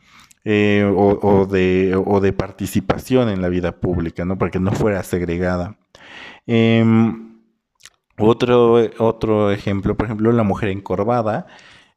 Eh, 0.45 0.89
o, 0.95 1.45
de, 1.47 2.02
o 2.06 2.21
de 2.21 2.32
participación 2.32 3.28
en 3.28 3.41
la 3.41 3.49
vida 3.49 3.73
pública, 3.82 4.23
¿no? 4.23 4.38
Para 4.38 4.52
que 4.52 4.62
no 4.62 4.71
fuera 4.71 5.04
segregada. 5.04 5.76
Em, 6.47 7.41
otro, 8.17 8.76
otro 8.99 9.52
ejemplo, 9.52 9.97
por 9.97 10.06
ejemplo, 10.06 10.32
la 10.32 10.43
mujer 10.43 10.69
encorvada, 10.69 11.45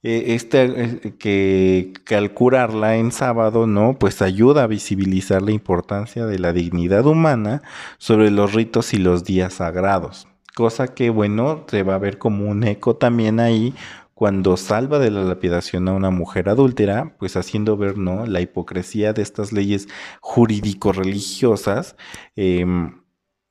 este, 0.06 1.14
que, 1.18 1.92
al 2.14 2.32
curarla 2.32 2.96
en 2.96 3.10
sábado, 3.10 3.66
¿no? 3.66 3.98
Pues 3.98 4.22
ayuda 4.22 4.62
a 4.62 4.68
visibilizar 4.68 5.42
la 5.42 5.50
importancia 5.50 6.26
de 6.26 6.38
la 6.38 6.52
dignidad 6.52 7.06
humana 7.06 7.62
sobre 7.98 8.30
los 8.30 8.52
ritos 8.52 8.94
y 8.94 8.98
los 8.98 9.24
días 9.24 9.54
sagrados. 9.54 10.28
Cosa 10.54 10.94
que, 10.94 11.10
bueno, 11.10 11.64
se 11.66 11.82
va 11.82 11.96
a 11.96 11.98
ver 11.98 12.18
como 12.18 12.48
un 12.48 12.62
eco 12.62 12.94
también 12.94 13.40
ahí 13.40 13.74
cuando 14.14 14.56
salva 14.56 15.00
de 15.00 15.10
la 15.10 15.24
lapidación 15.24 15.88
a 15.88 15.92
una 15.92 16.10
mujer 16.10 16.48
adúltera, 16.48 17.16
pues 17.18 17.36
haciendo 17.36 17.76
ver, 17.76 17.98
¿no? 17.98 18.26
La 18.26 18.40
hipocresía 18.40 19.12
de 19.12 19.22
estas 19.22 19.52
leyes 19.52 19.88
jurídico-religiosas, 20.20 21.96
em, 22.36 23.02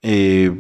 eh, 0.02 0.52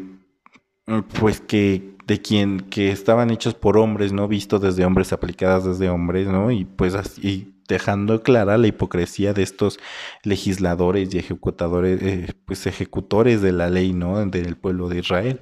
pues 1.19 1.39
que 1.39 1.94
de 2.07 2.21
quien 2.21 2.61
que 2.61 2.91
estaban 2.91 3.31
hechos 3.31 3.53
por 3.55 3.77
hombres, 3.77 4.13
¿no? 4.13 4.27
Visto 4.27 4.59
desde 4.59 4.85
hombres, 4.85 5.13
aplicadas 5.13 5.65
desde 5.65 5.89
hombres, 5.89 6.27
¿no? 6.27 6.51
Y 6.51 6.65
pues 6.65 6.95
así 6.95 7.55
dejando 7.67 8.21
clara 8.21 8.57
la 8.57 8.67
hipocresía 8.67 9.33
de 9.33 9.43
estos 9.43 9.79
legisladores 10.23 11.13
y 11.13 11.17
ejecutadores, 11.17 12.01
eh, 12.01 12.33
pues 12.45 12.67
ejecutores 12.67 13.41
de 13.41 13.51
la 13.51 13.69
ley, 13.69 13.93
¿no? 13.93 14.23
Del 14.25 14.55
pueblo 14.55 14.87
de 14.89 14.99
Israel. 14.99 15.41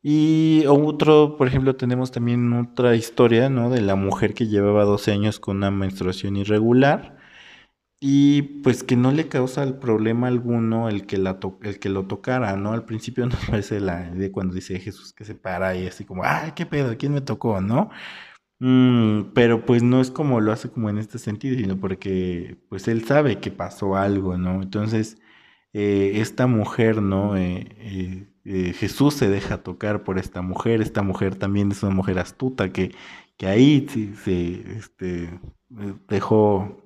Y 0.00 0.64
otro, 0.68 1.36
por 1.36 1.48
ejemplo, 1.48 1.74
tenemos 1.76 2.12
también 2.12 2.52
otra 2.52 2.94
historia, 2.94 3.48
¿no? 3.48 3.68
De 3.68 3.80
la 3.80 3.96
mujer 3.96 4.34
que 4.34 4.46
llevaba 4.46 4.84
12 4.84 5.12
años 5.12 5.40
con 5.40 5.56
una 5.58 5.70
menstruación 5.72 6.36
irregular 6.36 7.18
y 8.00 8.42
pues 8.62 8.84
que 8.84 8.96
no 8.96 9.10
le 9.12 9.28
causa 9.28 9.62
el 9.64 9.74
problema 9.78 10.28
alguno 10.28 10.88
el 10.88 11.06
que, 11.06 11.18
la 11.18 11.38
el 11.62 11.78
que 11.80 11.88
lo 11.88 12.06
tocara, 12.06 12.56
¿no? 12.56 12.72
Al 12.72 12.84
principio 12.84 13.26
nos 13.26 13.44
parece 13.46 13.80
la 13.80 14.10
de 14.10 14.30
cuando 14.32 14.54
dice 14.54 14.78
Jesús 14.80 15.12
que 15.12 15.24
se 15.24 15.34
para 15.34 15.76
y 15.76 15.86
así 15.86 16.04
como, 16.04 16.22
ay, 16.24 16.52
qué 16.54 16.66
pedo, 16.66 16.96
¿quién 16.98 17.12
me 17.14 17.20
tocó, 17.20 17.60
no? 17.60 17.90
Mm, 18.60 19.32
pero 19.34 19.64
pues 19.64 19.82
no 19.82 20.00
es 20.00 20.10
como 20.10 20.40
lo 20.40 20.52
hace 20.52 20.70
como 20.70 20.90
en 20.90 20.98
este 20.98 21.18
sentido, 21.18 21.56
sino 21.56 21.78
porque 21.78 22.58
pues 22.68 22.88
él 22.88 23.04
sabe 23.04 23.40
que 23.40 23.50
pasó 23.52 23.96
algo, 23.96 24.36
¿no? 24.36 24.62
Entonces, 24.62 25.18
eh, 25.72 26.12
esta 26.16 26.46
mujer, 26.46 27.02
¿no? 27.02 27.36
Eh, 27.36 28.26
eh, 28.44 28.72
Jesús 28.74 29.14
se 29.14 29.28
deja 29.28 29.62
tocar 29.62 30.04
por 30.04 30.18
esta 30.18 30.42
mujer, 30.42 30.80
esta 30.82 31.02
mujer 31.02 31.36
también 31.36 31.70
es 31.72 31.82
una 31.82 31.94
mujer 31.94 32.18
astuta 32.18 32.72
que, 32.72 32.94
que 33.36 33.46
ahí 33.46 33.86
sí, 33.88 34.14
se 34.24 34.78
este, 34.78 35.40
dejó, 36.08 36.82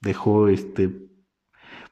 dejó 0.00 0.48
este, 0.48 0.90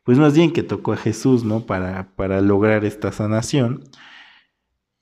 pues 0.04 0.18
más 0.18 0.34
bien 0.34 0.52
que 0.52 0.62
tocó 0.62 0.92
a 0.92 0.96
Jesús, 0.96 1.44
¿no? 1.44 1.66
Para, 1.66 2.14
para 2.16 2.40
lograr 2.40 2.84
esta 2.84 3.12
sanación. 3.12 3.84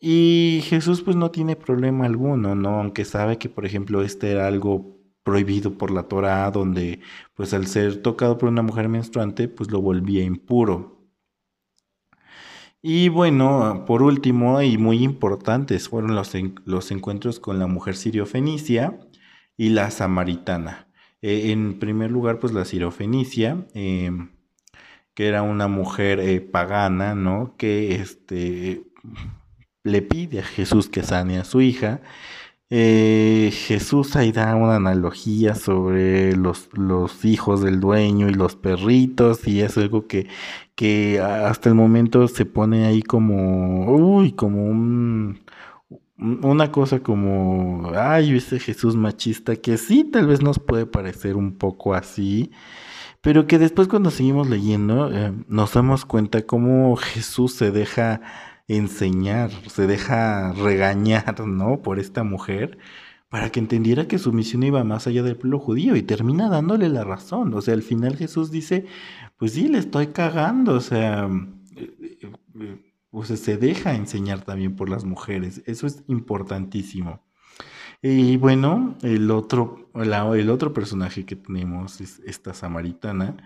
Y 0.01 0.61
Jesús 0.65 1.03
pues 1.03 1.17
no 1.17 1.31
tiene 1.31 1.57
problema 1.57 2.07
alguno, 2.07 2.55
¿no? 2.55 2.81
Aunque 2.81 3.05
sabe 3.05 3.39
que, 3.39 3.49
por 3.49 3.67
ejemplo, 3.67 4.03
este 4.03 4.31
era 4.31 4.47
algo 4.47 4.99
prohibido 5.25 5.79
por 5.79 5.91
la 5.91 6.05
Torah, 6.05 6.51
donde 6.51 7.01
pues 7.35 7.55
al 7.55 7.67
ser 7.67 8.03
tocado 8.03 8.39
por 8.39 8.49
una 8.51 8.63
mujer 8.63 8.89
menstruante, 8.89 9.49
pues 9.49 9.71
lo 9.71 9.81
volvía 9.81 10.23
impuro. 10.23 10.95
Y 12.83 13.09
bueno, 13.09 13.85
por 13.87 14.03
último, 14.03 14.61
y 14.61 14.77
muy 14.77 15.03
importantes, 15.03 15.89
fueron 15.89 16.15
los, 16.15 16.33
los 16.67 16.91
encuentros 16.91 17.41
con 17.41 17.59
la 17.59 17.67
mujer 17.67 17.97
sirio-fenicia 17.97 19.01
y 19.57 19.71
la 19.71 19.91
samaritana. 19.91 20.84
Eh, 21.27 21.53
en 21.53 21.79
primer 21.79 22.11
lugar, 22.11 22.39
pues 22.39 22.53
la 22.53 22.67
sirofenicia, 22.67 23.67
eh, 23.73 24.11
que 25.15 25.27
era 25.27 25.43
una 25.43 25.69
mujer 25.69 26.21
eh, 26.21 26.43
pagana, 26.43 27.15
¿no? 27.15 27.55
Que 27.57 27.95
este, 27.95 28.85
le 29.85 30.03
pide 30.03 30.41
a 30.41 30.45
Jesús 30.45 30.91
que 30.91 31.03
sane 31.03 31.39
a 31.39 31.45
su 31.45 31.63
hija. 31.63 32.03
Jesús 32.71 34.17
ahí 34.17 34.33
da 34.33 34.57
una 34.57 34.77
analogía 34.77 35.55
sobre 35.55 36.37
los, 36.37 36.69
los, 36.75 37.25
hijos 37.25 37.63
del 37.63 37.79
dueño 37.81 38.29
y 38.29 38.35
los 38.35 38.57
perritos 38.57 39.47
y 39.47 39.61
es 39.61 39.79
algo 39.79 40.09
que, 40.09 40.27
que 40.75 41.21
hasta 41.21 41.69
el 41.69 41.77
momento 41.77 42.27
se 42.29 42.47
pone 42.47 42.87
ahí 42.87 43.03
como, 43.03 43.87
uy, 43.95 44.33
como 44.33 44.67
un, 44.67 45.44
una 46.19 46.71
cosa 46.71 47.01
como, 47.01 47.93
ay, 47.97 48.37
ese 48.37 48.61
Jesús 48.61 48.97
machista, 48.97 49.57
que 49.57 49.77
sí, 49.79 50.05
tal 50.05 50.27
vez 50.27 50.43
nos 50.43 50.59
puede 50.59 50.87
parecer 50.87 51.37
un 51.37 51.57
poco 51.57 51.95
así, 51.95 52.53
pero 53.21 53.47
que 53.47 53.59
después 53.59 53.89
cuando 53.89 54.11
seguimos 54.11 54.49
leyendo 54.49 55.11
eh, 55.13 55.33
nos 55.49 55.73
damos 55.75 56.05
cuenta 56.05 56.43
cómo 56.43 56.95
Jesús 56.97 57.55
se 57.55 57.71
deja 57.71 58.21
enseñar, 58.69 59.51
se 59.69 59.87
deja 59.87 60.53
regañar, 60.53 61.41
¿no? 61.47 61.83
Por 61.83 61.99
esta 61.99 62.23
mujer, 62.23 62.79
para 63.29 63.51
que 63.51 63.61
entendiera 63.61 64.07
que 64.07 64.19
su 64.19 64.33
misión 64.33 64.63
iba 64.63 64.85
más 64.85 65.07
allá 65.07 65.23
del 65.23 65.37
pueblo 65.37 65.59
judío 65.59 65.97
y 65.97 66.03
termina 66.03 66.49
dándole 66.49 66.89
la 66.89 67.05
razón. 67.05 67.53
O 67.55 67.61
sea, 67.61 67.75
al 67.75 67.83
final 67.83 68.17
Jesús 68.17 68.51
dice, 68.51 68.87
pues 69.37 69.53
sí, 69.55 69.69
le 69.69 69.79
estoy 69.79 70.09
cagando, 70.09 70.75
o 70.75 70.81
sea... 70.81 71.29
Eh, 71.77 72.31
eh, 72.61 72.84
o 73.15 73.25
sea, 73.25 73.37
se 73.37 73.57
deja 73.57 73.95
enseñar 73.95 74.43
también 74.43 74.77
por 74.77 74.89
las 74.89 75.05
mujeres. 75.05 75.63
Eso 75.67 75.87
es 75.87 76.05
importantísimo. 76.09 77.23
Y 78.03 78.37
bueno, 78.37 78.97
el 79.03 79.31
otro, 79.31 79.91
el 79.95 80.51
otro 80.51 80.73
personaje 80.75 81.25
que 81.25 81.37
tenemos 81.37 82.01
es 82.01 82.21
esta 82.27 82.53
samaritana, 82.53 83.37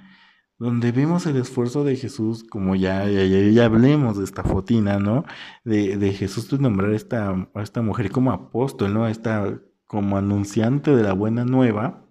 donde 0.59 0.91
vemos 0.91 1.27
el 1.27 1.37
esfuerzo 1.37 1.85
de 1.85 1.97
Jesús, 1.97 2.43
como 2.45 2.75
ya, 2.75 3.09
ya, 3.09 3.65
hablemos 3.65 4.19
de 4.19 4.25
esta 4.25 4.43
fotina, 4.43 4.99
¿no? 4.99 5.25
De, 5.65 5.97
de 5.97 6.13
Jesús 6.13 6.53
nombrar 6.61 6.91
a 6.91 6.97
esta, 6.97 7.31
a 7.55 7.63
esta 7.63 7.83
mujer 7.83 8.11
como 8.11 8.33
apóstol, 8.33 8.95
¿no? 8.95 9.07
Esta 9.07 9.61
como 9.87 10.17
anunciante 10.19 10.95
de 10.97 11.03
la 11.03 11.13
buena 11.13 11.45
nueva. 11.45 12.05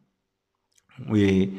Eh, 1.16 1.54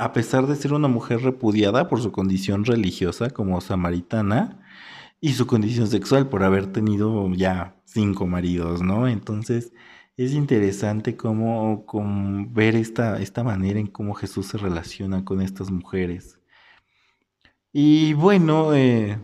a 0.00 0.12
pesar 0.12 0.46
de 0.46 0.56
ser 0.56 0.72
una 0.72 0.88
mujer 0.88 1.22
repudiada 1.22 1.88
por 1.88 2.00
su 2.00 2.12
condición 2.12 2.64
religiosa 2.64 3.30
como 3.30 3.60
samaritana, 3.60 4.60
y 5.20 5.34
su 5.34 5.46
condición 5.46 5.86
sexual 5.86 6.28
por 6.28 6.42
haber 6.42 6.72
tenido 6.72 7.32
ya 7.34 7.76
cinco 7.84 8.26
maridos, 8.26 8.82
¿no? 8.82 9.06
Entonces 9.06 9.72
es 10.16 10.32
interesante 10.32 11.16
cómo, 11.16 11.84
ver 12.50 12.74
esta, 12.74 13.20
esta 13.20 13.44
manera 13.44 13.80
en 13.80 13.86
cómo 13.86 14.14
Jesús 14.14 14.46
se 14.46 14.58
relaciona 14.58 15.24
con 15.24 15.42
estas 15.42 15.70
mujeres. 15.70 16.38
Y 17.72 18.14
bueno, 18.14 18.74
eh, 18.74 19.18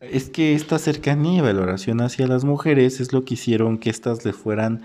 es 0.00 0.28
que 0.30 0.54
esta 0.54 0.78
cercanía 0.78 1.38
y 1.38 1.40
valoración 1.40 2.00
hacia 2.00 2.26
las 2.26 2.44
mujeres 2.44 3.00
es 3.00 3.12
lo 3.12 3.24
que 3.24 3.34
hicieron 3.34 3.78
que 3.78 3.90
éstas 3.90 4.24
le 4.24 4.32
fueran 4.32 4.82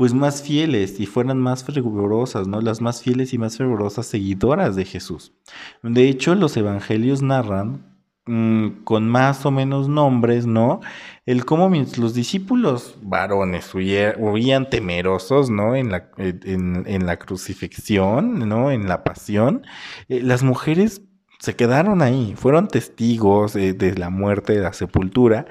pues 0.00 0.14
más 0.14 0.42
fieles 0.42 0.98
y 0.98 1.04
fueran 1.04 1.36
más 1.36 1.62
fervorosas, 1.62 2.48
¿no? 2.48 2.62
Las 2.62 2.80
más 2.80 3.02
fieles 3.02 3.34
y 3.34 3.38
más 3.38 3.58
fervorosas 3.58 4.06
seguidoras 4.06 4.74
de 4.74 4.86
Jesús. 4.86 5.34
De 5.82 6.08
hecho, 6.08 6.34
los 6.34 6.56
evangelios 6.56 7.20
narran 7.20 7.98
mm, 8.24 8.82
con 8.84 9.06
más 9.06 9.44
o 9.44 9.50
menos 9.50 9.90
nombres, 9.90 10.46
¿no? 10.46 10.80
El 11.26 11.44
cómo 11.44 11.70
los 11.98 12.14
discípulos 12.14 12.96
varones 13.02 13.74
huían, 13.74 14.70
temerosos, 14.70 15.50
¿no? 15.50 15.76
En 15.76 15.90
la, 15.90 16.08
en, 16.16 17.04
la, 17.04 17.18
crucifixión, 17.18 18.48
¿no? 18.48 18.70
En 18.70 18.88
la 18.88 19.04
pasión. 19.04 19.66
Eh, 20.08 20.22
las 20.22 20.42
mujeres 20.42 21.02
se 21.40 21.56
quedaron 21.56 22.00
ahí, 22.00 22.32
fueron 22.38 22.68
testigos 22.68 23.52
de, 23.52 23.94
la 23.98 24.08
muerte, 24.08 24.54
de 24.54 24.62
la 24.62 24.72
sepultura 24.72 25.44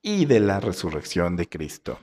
y 0.00 0.24
de 0.24 0.40
la 0.40 0.58
resurrección 0.58 1.36
de 1.36 1.50
Cristo. 1.50 1.98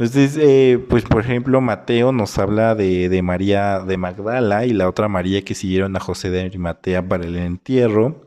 Entonces, 0.00 0.38
eh, 0.40 0.82
pues 0.88 1.04
por 1.04 1.20
ejemplo, 1.20 1.60
Mateo 1.60 2.10
nos 2.10 2.38
habla 2.38 2.74
de, 2.74 3.20
María 3.22 3.80
de 3.80 3.98
Magdala 3.98 4.64
y 4.64 4.72
la 4.72 4.88
otra 4.88 5.08
María 5.08 5.42
que 5.42 5.54
siguieron 5.54 5.94
a 5.94 6.00
José 6.00 6.30
de 6.30 6.40
Arimatea 6.40 7.06
para 7.06 7.24
el 7.24 7.36
entierro. 7.36 8.26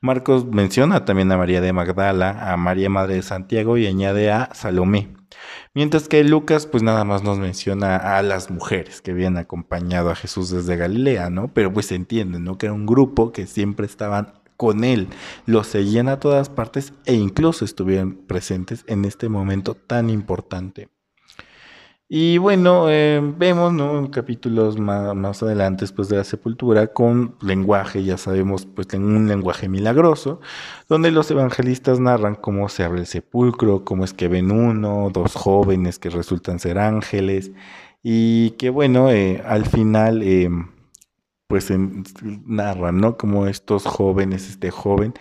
Marcos 0.00 0.46
menciona 0.46 1.04
también 1.04 1.30
a 1.30 1.36
María 1.36 1.60
de 1.60 1.74
Magdala, 1.74 2.50
a 2.50 2.56
María 2.56 2.88
Madre 2.88 3.16
de 3.16 3.22
Santiago 3.22 3.76
y 3.76 3.86
añade 3.86 4.30
a 4.30 4.54
Salomé. 4.54 5.10
Mientras 5.74 6.08
que 6.08 6.24
Lucas, 6.24 6.64
pues 6.64 6.82
nada 6.82 7.04
más 7.04 7.22
nos 7.22 7.38
menciona 7.38 7.98
a 8.16 8.22
las 8.22 8.50
mujeres 8.50 9.02
que 9.02 9.10
habían 9.10 9.36
acompañado 9.36 10.08
a 10.08 10.14
Jesús 10.14 10.48
desde 10.48 10.76
Galilea, 10.78 11.28
¿no? 11.28 11.48
Pero 11.48 11.70
pues 11.74 11.84
se 11.84 11.94
entiende, 11.94 12.40
¿no? 12.40 12.56
Que 12.56 12.66
era 12.66 12.72
un 12.72 12.86
grupo 12.86 13.32
que 13.32 13.46
siempre 13.46 13.84
estaban 13.84 14.32
con 14.56 14.82
él, 14.82 15.08
lo 15.44 15.62
seguían 15.62 16.08
a 16.08 16.20
todas 16.20 16.48
partes 16.48 16.94
e 17.04 17.12
incluso 17.12 17.66
estuvieron 17.66 18.14
presentes 18.14 18.84
en 18.86 19.04
este 19.04 19.28
momento 19.28 19.74
tan 19.74 20.08
importante. 20.08 20.88
Y 22.08 22.36
bueno, 22.36 22.90
eh, 22.90 23.20
vemos 23.38 23.72
¿no? 23.72 23.98
en 23.98 24.08
capítulos 24.08 24.78
más, 24.78 25.42
adelante 25.42 25.84
después 25.84 26.08
de 26.10 26.18
la 26.18 26.24
sepultura 26.24 26.88
con 26.88 27.36
lenguaje, 27.40 28.04
ya 28.04 28.18
sabemos, 28.18 28.66
pues 28.66 28.92
en 28.92 29.04
un 29.04 29.28
lenguaje 29.28 29.68
milagroso, 29.68 30.40
donde 30.88 31.10
los 31.10 31.30
evangelistas 31.30 32.00
narran 32.00 32.34
cómo 32.34 32.68
se 32.68 32.84
abre 32.84 33.00
el 33.00 33.06
sepulcro, 33.06 33.84
cómo 33.84 34.04
es 34.04 34.12
que 34.12 34.28
ven 34.28 34.50
uno, 34.50 35.08
dos 35.10 35.34
jóvenes 35.34 35.98
que 35.98 36.10
resultan 36.10 36.58
ser 36.58 36.78
ángeles, 36.78 37.52
y 38.02 38.50
que 38.52 38.68
bueno, 38.70 39.10
eh, 39.10 39.42
al 39.46 39.64
final 39.66 40.22
eh, 40.22 40.50
pues 41.46 41.70
narran, 42.46 42.98
¿no? 42.98 43.16
Como 43.16 43.46
estos 43.46 43.84
jóvenes, 43.84 44.48
este 44.48 44.70
joven, 44.70 45.14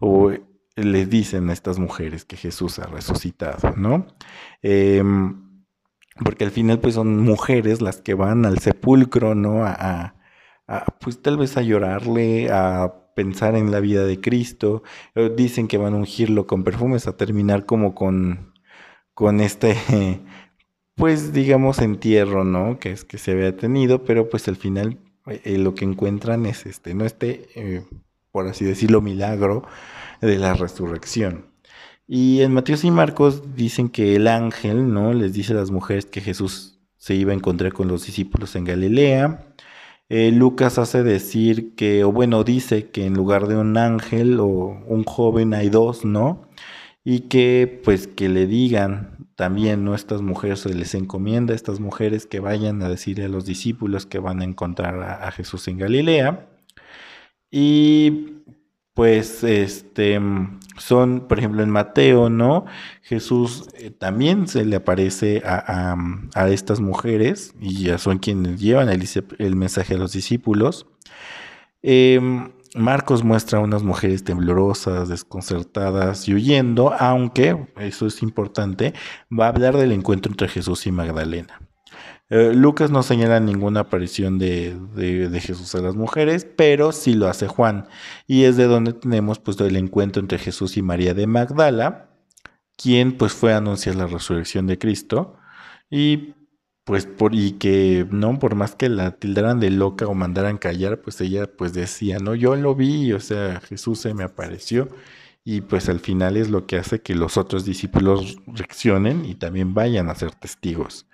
o 0.00 0.32
les 0.76 1.10
dicen 1.10 1.50
a 1.50 1.52
estas 1.52 1.78
mujeres 1.78 2.24
que 2.24 2.36
Jesús 2.36 2.78
ha 2.78 2.86
resucitado, 2.86 3.74
¿no? 3.76 4.06
Em, 4.62 5.47
porque 6.24 6.44
al 6.44 6.50
final 6.50 6.80
pues 6.80 6.94
son 6.94 7.18
mujeres 7.18 7.80
las 7.80 8.00
que 8.00 8.14
van 8.14 8.44
al 8.46 8.58
sepulcro, 8.58 9.34
¿no? 9.34 9.64
A, 9.64 10.14
pues 11.00 11.22
tal 11.22 11.38
vez 11.38 11.56
a 11.56 11.62
llorarle, 11.62 12.50
a 12.50 12.92
pensar 13.14 13.56
en 13.56 13.70
la 13.70 13.80
vida 13.80 14.04
de 14.04 14.20
Cristo, 14.20 14.82
eh, 15.14 15.30
dicen 15.34 15.66
que 15.68 15.78
van 15.78 15.94
a 15.94 15.96
ungirlo 15.96 16.46
con 16.46 16.62
perfumes, 16.64 17.06
a 17.06 17.16
terminar 17.16 17.66
como 17.66 17.94
con, 17.94 18.52
con 19.14 19.40
este, 19.40 19.76
pues 20.94 21.32
digamos 21.32 21.78
entierro, 21.80 22.44
¿no? 22.44 22.78
Que 22.78 22.92
es 22.92 23.04
que 23.04 23.18
se 23.18 23.32
había 23.32 23.56
tenido, 23.56 24.04
pero 24.04 24.28
pues 24.28 24.48
al 24.48 24.56
final 24.56 24.98
eh, 25.26 25.58
lo 25.58 25.74
que 25.74 25.84
encuentran 25.84 26.46
es 26.46 26.66
este, 26.66 26.94
no 26.94 27.04
este, 27.04 27.48
eh, 27.54 27.84
por 28.30 28.46
así 28.46 28.64
decirlo, 28.64 29.00
milagro 29.00 29.64
de 30.20 30.38
la 30.38 30.54
resurrección. 30.54 31.46
Y 32.08 32.40
en 32.40 32.54
Mateo 32.54 32.76
y 32.82 32.90
Marcos 32.90 33.54
dicen 33.54 33.90
que 33.90 34.16
el 34.16 34.28
ángel, 34.28 34.92
¿no? 34.94 35.12
Les 35.12 35.34
dice 35.34 35.52
a 35.52 35.56
las 35.56 35.70
mujeres 35.70 36.06
que 36.06 36.22
Jesús 36.22 36.80
se 36.96 37.14
iba 37.14 37.32
a 37.32 37.34
encontrar 37.36 37.74
con 37.74 37.88
los 37.88 38.06
discípulos 38.06 38.56
en 38.56 38.64
Galilea. 38.64 39.54
Eh, 40.08 40.32
Lucas 40.32 40.78
hace 40.78 41.02
decir 41.02 41.74
que, 41.76 42.04
o 42.04 42.12
bueno, 42.12 42.44
dice 42.44 42.90
que 42.90 43.04
en 43.04 43.14
lugar 43.14 43.46
de 43.46 43.56
un 43.56 43.76
ángel 43.76 44.40
o 44.40 44.46
un 44.46 45.04
joven 45.04 45.52
hay 45.52 45.68
dos, 45.68 46.06
¿no? 46.06 46.48
Y 47.04 47.20
que 47.28 47.80
pues 47.84 48.06
que 48.06 48.30
le 48.30 48.46
digan 48.46 49.28
también, 49.36 49.84
¿no? 49.84 49.94
Estas 49.94 50.22
mujeres 50.22 50.60
se 50.60 50.74
les 50.74 50.94
encomienda 50.94 51.52
a 51.52 51.56
estas 51.56 51.80
mujeres 51.80 52.26
que 52.26 52.40
vayan 52.40 52.82
a 52.82 52.88
decirle 52.88 53.26
a 53.26 53.28
los 53.28 53.44
discípulos 53.44 54.06
que 54.06 54.18
van 54.18 54.40
a 54.40 54.44
encontrar 54.44 55.02
a 55.22 55.30
Jesús 55.32 55.68
en 55.68 55.78
Galilea. 55.78 56.48
Y 57.50 58.42
pues 58.98 59.44
este 59.44 60.20
son, 60.76 61.28
por 61.28 61.38
ejemplo, 61.38 61.62
en 61.62 61.70
Mateo, 61.70 62.30
¿no? 62.30 62.64
Jesús 63.02 63.68
eh, 63.74 63.92
también 63.92 64.48
se 64.48 64.64
le 64.64 64.74
aparece 64.74 65.40
a, 65.44 65.94
estas 66.48 66.80
mujeres 66.80 67.54
y 67.60 67.84
ya 67.84 67.98
son 67.98 68.18
quienes 68.18 68.60
llevan 68.60 68.88
el, 68.88 69.54
mensaje 69.54 69.94
a 69.94 69.98
los 69.98 70.10
discípulos. 70.14 70.86
Em, 71.80 72.50
Marcos 72.74 73.22
muestra 73.22 73.60
a 73.60 73.62
unas 73.62 73.84
mujeres 73.84 74.24
temblorosas, 74.24 75.08
desconcertadas 75.08 76.26
y 76.26 76.34
huyendo, 76.34 76.92
aunque, 76.98 77.68
eso 77.76 78.04
es 78.08 78.20
importante, 78.20 78.94
va 79.30 79.46
a 79.46 79.50
hablar 79.50 79.76
del 79.76 79.92
encuentro 79.92 80.32
entre 80.32 80.48
Jesús 80.48 80.88
y 80.88 80.90
Magdalena. 80.90 81.67
Eh, 82.30 82.52
Lucas 82.54 82.90
no 82.90 83.02
señala 83.02 83.40
ninguna 83.40 83.80
aparición 83.80 84.38
de, 84.38 84.76
Jesús 85.40 85.74
a 85.74 85.80
las 85.80 85.94
mujeres, 85.96 86.46
pero 86.56 86.92
sí 86.92 87.14
lo 87.14 87.28
hace 87.28 87.48
Juan. 87.48 87.88
Y 88.26 88.44
es 88.44 88.56
de 88.56 88.64
donde 88.64 88.92
tenemos 88.92 89.38
pues 89.38 89.58
el 89.60 89.76
encuentro 89.76 90.20
entre 90.20 90.38
Jesús 90.38 90.76
y 90.76 90.82
María 90.82 91.14
de 91.14 91.26
Magdala, 91.26 92.10
quien 92.76 93.16
pues 93.16 93.32
fue 93.32 93.52
a 93.54 93.58
anunciar 93.58 93.96
la 93.96 94.06
resurrección 94.06 94.66
de 94.66 94.78
Cristo. 94.78 95.36
Y 95.90 96.34
pues 96.84 97.06
por, 97.06 97.34
y 97.34 97.52
que 97.52 98.06
no, 98.10 98.38
por 98.38 98.54
más 98.54 98.74
que 98.74 98.88
la 98.88 99.12
tildaran 99.12 99.60
de 99.60 99.70
loca 99.70 100.06
o 100.06 100.14
mandaran 100.14 100.58
callar, 100.58 101.00
pues 101.02 101.20
ella 101.20 101.46
pues 101.56 101.72
decía, 101.74 102.18
no, 102.18 102.34
yo 102.34 102.56
lo 102.56 102.74
vi, 102.74 103.12
o 103.12 103.20
sea, 103.20 103.60
Jesús 103.60 104.00
se 104.00 104.14
me 104.14 104.24
apareció. 104.24 104.88
Y 105.44 105.62
pues 105.62 105.88
al 105.88 106.00
final 106.00 106.36
es 106.36 106.50
lo 106.50 106.66
que 106.66 106.76
hace 106.76 107.00
que 107.02 107.14
los 107.14 107.38
otros 107.38 107.64
discípulos 107.64 108.38
reaccionen 108.46 109.24
y 109.24 109.34
también 109.34 109.74
vayan 109.74 110.10
a 110.10 110.14
ser 110.14 110.34
testigos. 110.34 111.06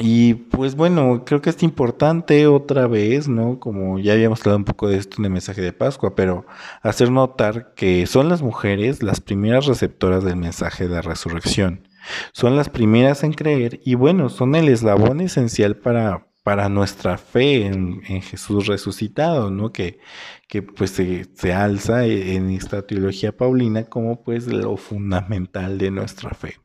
Y 0.00 0.34
pues 0.34 0.74
bueno, 0.74 1.24
creo 1.24 1.40
que 1.40 1.50
es 1.50 1.62
importante 1.62 2.46
otra 2.46 2.86
vez, 2.86 3.28
¿no? 3.28 3.58
Como 3.58 3.98
ya 3.98 4.12
habíamos 4.12 4.40
hablado 4.40 4.58
un 4.58 4.64
poco 4.64 4.88
de 4.88 4.96
esto 4.96 5.16
en 5.18 5.26
el 5.26 5.30
mensaje 5.30 5.60
de 5.60 5.72
Pascua, 5.72 6.14
pero 6.14 6.46
hacer 6.82 7.10
notar 7.10 7.74
que 7.74 8.06
son 8.06 8.28
las 8.28 8.42
mujeres 8.42 9.02
las 9.02 9.20
primeras 9.20 9.66
receptoras 9.66 10.24
del 10.24 10.36
mensaje 10.36 10.88
de 10.88 10.94
la 10.94 11.02
resurrección. 11.02 11.88
Son 12.32 12.56
las 12.56 12.68
primeras 12.68 13.24
en 13.24 13.32
creer 13.32 13.80
y 13.84 13.94
bueno, 13.94 14.28
son 14.28 14.54
el 14.54 14.68
eslabón 14.68 15.20
esencial 15.20 15.76
para, 15.76 16.26
para 16.42 16.68
nuestra 16.68 17.18
fe 17.18 17.66
en, 17.66 18.02
Jesús 18.22 18.66
resucitado, 18.66 19.50
¿no? 19.50 19.72
Que, 19.72 19.98
que 20.48 20.62
pues 20.62 20.90
se, 20.92 21.26
se 21.34 21.52
alza 21.52 22.06
en 22.06 22.50
esta 22.50 22.82
teología 22.86 23.36
paulina 23.36 23.84
como 23.84 24.22
pues 24.22 24.46
lo 24.46 24.76
fundamental 24.76 25.78
de 25.78 25.90
nuestra 25.90 26.30
fe. 26.30 26.56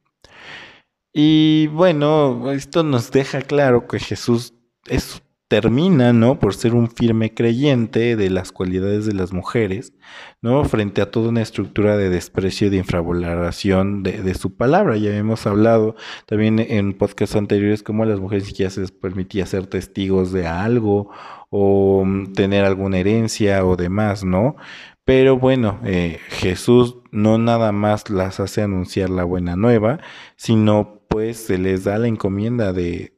Y 1.13 1.67
bueno, 1.67 2.51
esto 2.51 2.83
nos 2.83 3.11
deja 3.11 3.41
claro 3.41 3.87
que 3.87 3.99
Jesús 3.99 4.55
es, 4.87 5.23
termina, 5.47 6.13
¿no? 6.13 6.39
Por 6.39 6.55
ser 6.55 6.73
un 6.73 6.89
firme 6.89 7.31
creyente 7.31 8.15
de 8.15 8.31
las 8.31 8.51
cualidades 8.51 9.05
de 9.05 9.13
las 9.13 9.33
mujeres, 9.33 9.93
¿no? 10.41 10.65
Frente 10.65 10.99
a 10.99 11.11
toda 11.11 11.29
una 11.29 11.43
estructura 11.43 11.95
de 11.95 12.09
desprecio 12.09 12.65
y 12.65 12.69
de 12.71 12.77
infravaloración 12.77 14.01
de, 14.01 14.33
su 14.33 14.55
palabra. 14.55 14.97
Ya 14.97 15.15
hemos 15.15 15.45
hablado 15.45 15.95
también 16.25 16.57
en 16.57 16.95
podcasts 16.95 17.35
anteriores 17.35 17.83
cómo 17.83 18.01
a 18.01 18.07
las 18.07 18.19
mujeres 18.19 18.51
ya 18.53 18.71
se 18.71 18.81
les 18.81 18.91
permitía 18.91 19.45
ser 19.45 19.67
testigos 19.67 20.31
de 20.31 20.47
algo 20.47 21.11
o 21.51 22.03
mm, 22.03 22.33
tener 22.33 22.65
alguna 22.65 22.97
herencia 22.97 23.63
o 23.63 23.75
demás, 23.75 24.23
¿no? 24.23 24.55
Pero 25.05 25.37
bueno, 25.37 25.79
eh, 25.85 26.19
Jesús 26.29 26.95
no 27.11 27.37
nada 27.37 27.71
más 27.71 28.09
las 28.09 28.39
hace 28.39 28.63
anunciar 28.63 29.11
la 29.11 29.23
buena 29.23 29.55
nueva, 29.55 29.99
sino 30.35 31.02
pues 31.13 31.37
se 31.37 31.59
les 31.59 31.83
da 31.83 31.99
la 31.99 32.07
encomienda 32.07 32.73
de, 32.73 33.13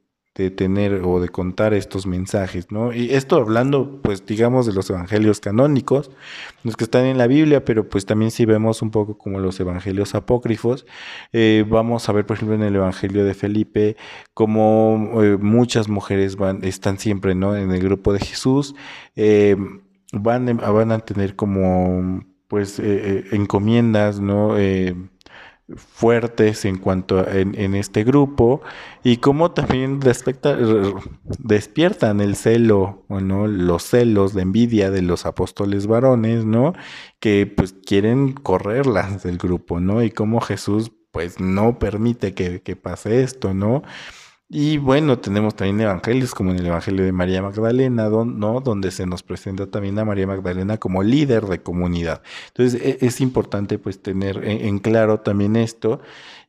tener 0.54 1.00
o 1.02 1.18
de 1.18 1.30
contar 1.30 1.72
estos 1.72 2.06
mensajes, 2.06 2.70
¿no? 2.70 2.92
Y 2.92 3.14
esto 3.14 3.36
hablando, 3.36 4.02
pues 4.02 4.26
digamos, 4.26 4.66
de 4.66 4.74
los 4.74 4.90
evangelios 4.90 5.40
canónicos, 5.40 6.10
los 6.62 6.76
que 6.76 6.84
están 6.84 7.06
en 7.06 7.16
la 7.16 7.26
Biblia, 7.26 7.64
pero 7.64 7.88
pues 7.88 8.04
también 8.04 8.30
si 8.30 8.44
vemos 8.44 8.82
un 8.82 8.90
poco 8.90 9.16
como 9.16 9.40
los 9.40 9.58
evangelios 9.60 10.14
apócrifos, 10.14 10.84
eh, 11.32 11.64
vamos 11.66 12.06
a 12.10 12.12
ver, 12.12 12.26
por 12.26 12.36
ejemplo, 12.36 12.54
en 12.54 12.64
el 12.64 12.76
evangelio 12.76 13.24
de 13.24 13.32
Felipe, 13.32 13.96
como 14.34 15.22
eh, 15.22 15.38
muchas 15.38 15.88
mujeres 15.88 16.36
van, 16.36 16.62
están 16.64 16.98
siempre, 16.98 17.34
¿no? 17.34 17.56
En 17.56 17.70
el 17.72 17.80
grupo 17.80 18.12
de 18.12 18.18
Jesús, 18.18 18.74
eh, 19.14 19.56
van, 20.12 20.54
van 20.58 20.92
a 20.92 20.98
tener 20.98 21.34
como 21.34 22.26
pues 22.46 22.78
encomiendas, 22.78 24.20
¿no? 24.20 24.54
Fuertes 25.74 26.64
en 26.64 26.78
cuanto 26.78 27.18
a, 27.18 27.26
en, 27.32 27.74
este 27.74 28.04
grupo 28.04 28.62
y 29.02 29.16
cómo 29.16 29.50
también 29.50 29.98
despiertan 31.38 32.20
el 32.20 32.36
celo, 32.36 33.04
bueno, 33.08 33.48
los 33.48 33.82
celos, 33.82 34.32
de 34.32 34.42
envidia 34.42 34.90
de 34.90 35.02
los 35.02 35.26
apóstoles 35.26 35.86
varones, 35.86 36.44
¿no? 36.44 36.72
Que 37.18 37.46
pues 37.46 37.72
quieren 37.72 38.32
correrlas 38.32 39.24
del 39.24 39.38
grupo, 39.38 39.80
¿no? 39.80 40.02
Y 40.02 40.10
cómo 40.10 40.40
Jesús 40.40 40.92
pues 41.10 41.40
no 41.40 41.78
permite 41.78 42.34
que, 42.34 42.60
que 42.62 42.76
pase 42.76 43.22
esto, 43.22 43.54
¿no? 43.54 43.82
Y 44.48 44.78
bueno, 44.78 45.18
tenemos 45.18 45.56
también 45.56 45.80
evangelios 45.80 46.32
como 46.32 46.52
en 46.52 46.60
el 46.60 46.66
Evangelio 46.66 47.04
de 47.04 47.10
María 47.10 47.42
Magdalena, 47.42 48.08
¿no? 48.08 48.60
donde 48.60 48.92
se 48.92 49.04
nos 49.04 49.24
presenta 49.24 49.66
también 49.66 49.98
a 49.98 50.04
María 50.04 50.28
Magdalena 50.28 50.78
como 50.78 51.02
líder 51.02 51.46
de 51.46 51.62
comunidad. 51.62 52.22
Entonces 52.48 52.80
e, 52.80 52.98
es, 53.04 53.20
importante 53.20 53.78
pues 53.80 54.00
tener 54.00 54.44
en, 54.44 54.78
claro 54.78 55.18
también 55.18 55.56
esto 55.56 56.00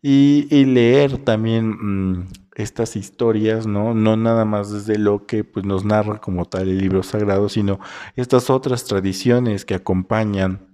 y, 0.03 0.45
leer 0.65 1.17
también 1.17 1.69
mm, 1.69 2.27
estas 2.53 2.95
historias, 2.95 3.65
¿no? 3.65 3.95
No 3.95 4.15
nada 4.15 4.45
más 4.45 4.71
desde 4.71 4.99
lo 4.99 5.25
que 5.25 5.43
pues, 5.43 5.65
nos 5.65 5.83
narra 5.83 6.21
como 6.21 6.45
tal 6.45 6.69
el 6.69 6.77
libro 6.77 7.01
sagrado, 7.01 7.49
sino 7.49 7.79
estas 8.15 8.51
otras 8.51 8.85
tradiciones 8.85 9.65
que 9.65 9.73
acompañan 9.73 10.67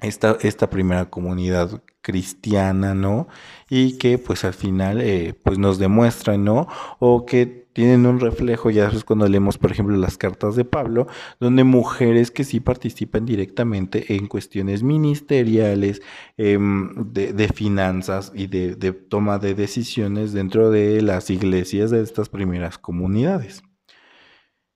esta, 0.00 0.36
esta 0.42 0.68
primera 0.68 1.08
comunidad 1.08 1.82
cristiana, 2.02 2.94
¿no? 2.94 3.28
Y 3.70 3.98
que 3.98 4.18
pues 4.18 4.44
al 4.44 4.54
final 4.54 5.00
eh, 5.00 5.34
pues 5.42 5.58
nos 5.58 5.78
demuestran, 5.78 6.44
¿no? 6.44 6.68
O 6.98 7.24
que 7.24 7.62
tienen 7.72 8.06
un 8.06 8.20
reflejo, 8.20 8.70
ya 8.70 8.88
es 8.88 9.04
cuando 9.04 9.26
leemos, 9.28 9.58
por 9.58 9.72
ejemplo, 9.72 9.96
las 9.96 10.18
cartas 10.18 10.56
de 10.56 10.64
Pablo, 10.64 11.06
donde 11.40 11.64
mujeres 11.64 12.30
que 12.30 12.44
sí 12.44 12.60
participan 12.60 13.24
directamente 13.24 14.14
en 14.14 14.26
cuestiones 14.26 14.82
ministeriales, 14.82 16.02
em, 16.36 17.12
de, 17.12 17.48
finanzas 17.48 18.32
y 18.34 18.46
de, 18.46 18.92
toma 18.92 19.38
de 19.38 19.54
decisiones 19.54 20.32
dentro 20.32 20.70
de 20.70 21.02
las 21.02 21.30
iglesias 21.30 21.90
de 21.90 22.02
estas 22.02 22.28
primeras 22.28 22.78
comunidades. 22.78 23.62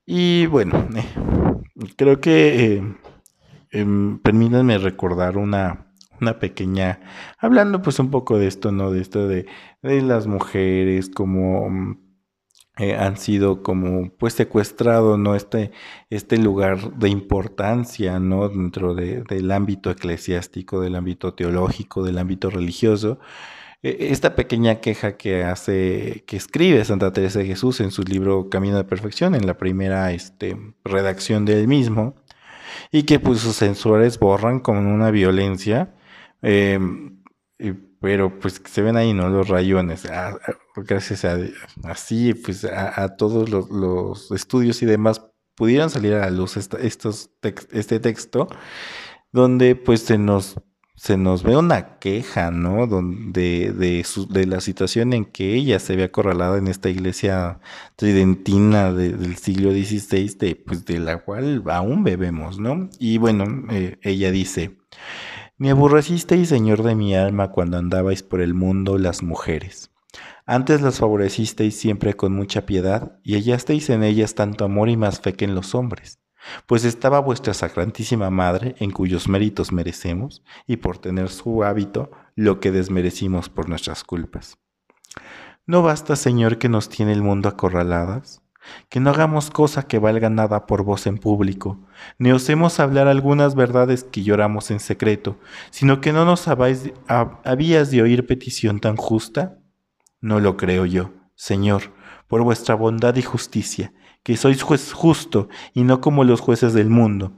Y 0.06 0.46
bueno, 0.46 0.88
creo 1.96 2.20
que 2.20 2.76
eh, 2.76 2.96
em, 3.72 4.18
permítanme 4.20 4.78
recordar 4.78 5.36
una, 5.36 5.85
una 6.20 6.38
pequeña, 6.38 7.00
hablando 7.38 7.82
pues 7.82 7.98
un 7.98 8.10
poco 8.10 8.38
de 8.38 8.46
esto, 8.46 8.72
¿no? 8.72 8.90
De 8.90 9.00
esto 9.00 9.28
de, 9.28 9.46
las 9.82 10.26
mujeres, 10.26 11.10
como 11.10 11.70
mm, 11.70 11.98
eh, 12.78 12.94
han 12.94 13.16
sido 13.16 13.62
como 13.62 14.10
pues 14.18 14.34
secuestrado, 14.34 15.16
¿no? 15.16 15.34
Este, 15.34 15.72
este 16.10 16.38
lugar 16.38 16.94
de 16.94 17.08
importancia, 17.08 18.18
¿no? 18.20 18.48
Dentro 18.48 18.94
del 18.94 19.50
ámbito 19.50 19.90
eclesiástico, 19.90 20.80
del 20.80 20.96
ámbito 20.96 21.34
teológico, 21.34 22.02
del 22.04 22.18
ámbito 22.18 22.50
religioso. 22.50 23.18
E, 23.82 24.08
esta 24.10 24.34
pequeña 24.34 24.80
queja 24.80 25.16
que 25.16 25.44
hace, 25.44 26.24
que 26.26 26.36
escribe 26.36 26.84
Santa 26.84 27.12
Teresa 27.12 27.38
de 27.40 27.46
Jesús 27.46 27.80
en 27.80 27.90
su 27.90 28.02
libro 28.02 28.48
Camino 28.50 28.76
de 28.76 28.84
Perfección, 28.84 29.34
en 29.34 29.46
la 29.46 29.56
primera 29.58 30.12
este, 30.12 30.56
redacción 30.84 31.44
del 31.44 31.68
mismo, 31.68 32.16
y 32.92 33.04
que 33.04 33.20
pues 33.20 33.40
sus 33.40 33.56
censores 33.56 34.18
borran 34.18 34.60
con 34.60 34.86
una 34.86 35.10
violencia 35.10 35.94
Em, 36.42 37.22
pero 38.00 38.38
pues 38.38 38.60
se 38.64 38.82
ven 38.82 38.96
ahí, 38.96 39.12
¿no? 39.12 39.28
Los 39.28 39.48
rayones. 39.48 40.06
Ah, 40.06 40.38
ah, 40.46 40.52
gracias 40.76 41.24
a 41.24 41.38
así, 41.84 42.34
pues 42.34 42.64
a, 42.64 43.16
todos 43.16 43.48
los, 43.50 44.30
estudios 44.32 44.82
y 44.82 44.86
demás 44.86 45.22
pudieran 45.54 45.90
salir 45.90 46.14
a 46.14 46.20
la 46.20 46.30
luz 46.30 46.56
estos 46.56 47.30
este 47.72 48.00
texto, 48.00 48.48
donde 49.32 49.74
pues 49.76 50.02
se 50.02 50.18
nos 50.18 50.56
se 50.96 51.18
nos 51.18 51.42
ve 51.42 51.56
una 51.56 51.98
queja, 51.98 52.50
¿no? 52.50 52.86
Donde, 52.86 53.72
de, 53.72 54.04
de 54.30 54.46
la 54.46 54.60
situación 54.60 55.12
en 55.12 55.26
que 55.26 55.54
ella 55.54 55.78
se 55.78 55.94
ve 55.94 56.04
acorralada 56.04 56.56
en 56.56 56.68
esta 56.68 56.88
iglesia 56.88 57.60
tridentina 57.96 58.92
del 58.92 59.36
siglo 59.36 59.70
XVI, 59.72 60.36
de, 60.38 60.56
pues 60.56 60.86
de 60.86 60.98
la 60.98 61.18
cual 61.18 61.62
aún 61.66 62.02
bebemos, 62.02 62.58
¿no? 62.58 62.88
Y 62.98 63.18
bueno, 63.18 63.44
eh, 63.70 63.98
ella 64.02 64.30
dice, 64.30 64.78
me 65.58 65.70
aborrecisteis, 65.70 66.48
Señor 66.48 66.82
de 66.82 66.94
mi 66.94 67.14
alma, 67.14 67.50
cuando 67.50 67.78
andabais 67.78 68.22
por 68.22 68.40
el 68.40 68.54
mundo 68.54 68.98
las 68.98 69.22
mujeres. 69.22 69.90
Antes 70.44 70.80
las 70.80 70.98
favorecisteis 70.98 71.76
siempre 71.76 72.14
con 72.14 72.32
mucha 72.32 72.66
piedad, 72.66 73.18
y 73.22 73.34
hallasteis 73.34 73.90
en 73.90 74.02
ellas 74.02 74.34
tanto 74.34 74.64
amor 74.64 74.88
y 74.88 74.96
más 74.96 75.20
fe 75.20 75.32
que 75.34 75.44
en 75.44 75.54
los 75.54 75.74
hombres. 75.74 76.20
Pues 76.66 76.84
estaba 76.84 77.20
vuestra 77.20 77.54
sacrantísima 77.54 78.30
Madre, 78.30 78.76
en 78.78 78.90
cuyos 78.90 79.28
méritos 79.28 79.72
merecemos, 79.72 80.44
y 80.66 80.76
por 80.76 80.98
tener 80.98 81.30
su 81.30 81.64
hábito, 81.64 82.10
lo 82.34 82.60
que 82.60 82.70
desmerecimos 82.70 83.48
por 83.48 83.68
nuestras 83.68 84.04
culpas. 84.04 84.58
¿No 85.66 85.82
basta, 85.82 86.14
Señor, 86.14 86.58
que 86.58 86.68
nos 86.68 86.88
tiene 86.88 87.12
el 87.12 87.22
mundo 87.22 87.48
acorraladas? 87.48 88.45
Que 88.88 89.00
no 89.00 89.10
hagamos 89.10 89.50
cosa 89.50 89.86
que 89.86 89.98
valga 89.98 90.30
nada 90.30 90.66
por 90.66 90.82
vos 90.82 91.06
en 91.06 91.18
público, 91.18 91.78
ni 92.18 92.32
osemos 92.32 92.80
hablar 92.80 93.08
algunas 93.08 93.54
verdades 93.54 94.04
que 94.04 94.22
lloramos 94.22 94.70
en 94.70 94.80
secreto, 94.80 95.38
sino 95.70 96.00
que 96.00 96.12
no 96.12 96.24
nos 96.24 96.48
habías 96.48 97.90
de 97.90 98.02
oír 98.02 98.26
petición 98.26 98.80
tan 98.80 98.96
justa? 98.96 99.58
No 100.20 100.40
lo 100.40 100.56
creo 100.56 100.86
yo, 100.86 101.12
Señor, 101.34 101.92
por 102.28 102.42
vuestra 102.42 102.74
bondad 102.74 103.16
y 103.16 103.22
justicia, 103.22 103.92
que 104.22 104.36
sois 104.36 104.62
juez 104.62 104.92
justo 104.92 105.48
y 105.72 105.84
no 105.84 106.00
como 106.00 106.24
los 106.24 106.40
jueces 106.40 106.72
del 106.72 106.90
mundo, 106.90 107.32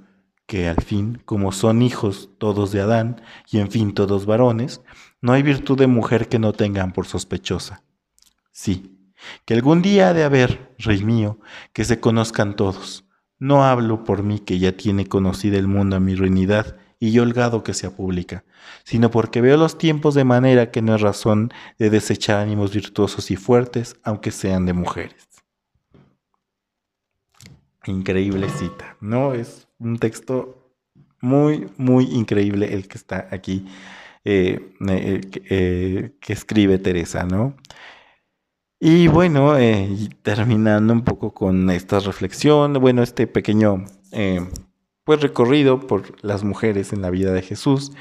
que 0.46 0.68
al 0.68 0.82
fin, 0.82 1.20
como 1.26 1.52
son 1.52 1.82
hijos 1.82 2.30
todos 2.38 2.72
de 2.72 2.80
Adán, 2.80 3.20
y 3.50 3.58
en 3.58 3.70
fin 3.70 3.92
todos 3.92 4.24
varones, 4.24 4.80
no 5.20 5.32
hay 5.32 5.42
virtud 5.42 5.76
de 5.76 5.86
mujer 5.86 6.28
que 6.28 6.38
no 6.38 6.54
tengan 6.54 6.92
por 6.92 7.06
sospechosa. 7.06 7.82
Sí, 8.50 8.97
que 9.44 9.54
algún 9.54 9.82
día 9.82 10.08
ha 10.08 10.14
de 10.14 10.24
haber, 10.24 10.74
rey 10.78 11.02
mío, 11.02 11.38
que 11.72 11.84
se 11.84 12.00
conozcan 12.00 12.56
todos. 12.56 13.04
No 13.38 13.64
hablo 13.64 14.04
por 14.04 14.22
mí 14.22 14.40
que 14.40 14.58
ya 14.58 14.76
tiene 14.76 15.06
conocida 15.06 15.58
el 15.58 15.68
mundo 15.68 15.96
a 15.96 16.00
mi 16.00 16.14
ruinidad 16.14 16.76
y 17.00 17.12
yo 17.12 17.22
holgado 17.22 17.62
que 17.62 17.74
sea 17.74 17.90
pública, 17.90 18.44
sino 18.84 19.10
porque 19.10 19.40
veo 19.40 19.56
los 19.56 19.78
tiempos 19.78 20.14
de 20.14 20.24
manera 20.24 20.70
que 20.70 20.82
no 20.82 20.94
es 20.94 21.00
razón 21.00 21.52
de 21.78 21.90
desechar 21.90 22.40
ánimos 22.40 22.72
virtuosos 22.72 23.30
y 23.30 23.36
fuertes, 23.36 23.96
aunque 24.02 24.30
sean 24.30 24.66
de 24.66 24.72
mujeres. 24.72 25.28
Increíble 27.86 28.48
cita, 28.50 28.96
¿no? 29.00 29.32
Es 29.34 29.68
un 29.78 29.98
texto 29.98 30.74
muy, 31.20 31.70
muy 31.76 32.04
increíble 32.06 32.74
el 32.74 32.88
que 32.88 32.98
está 32.98 33.28
aquí, 33.30 33.66
eh, 34.24 34.72
eh, 34.88 35.20
eh, 35.48 36.12
que 36.20 36.32
escribe 36.32 36.78
Teresa, 36.78 37.24
¿no? 37.24 37.56
Y 38.80 39.08
bueno, 39.08 39.58
eh, 39.58 39.88
terminando 40.22 40.92
un 40.92 41.02
poco 41.02 41.34
con 41.34 41.68
esta 41.70 41.98
reflexión, 41.98 42.74
bueno, 42.74 43.02
este 43.02 43.26
pequeño 43.26 43.84
eh, 44.12 44.40
pues 45.04 45.20
recorrido 45.20 45.80
por 45.80 46.24
las 46.24 46.44
mujeres 46.44 46.92
en 46.92 47.02
la 47.02 47.10
vida 47.10 47.32
de 47.32 47.42
Jesús, 47.42 47.92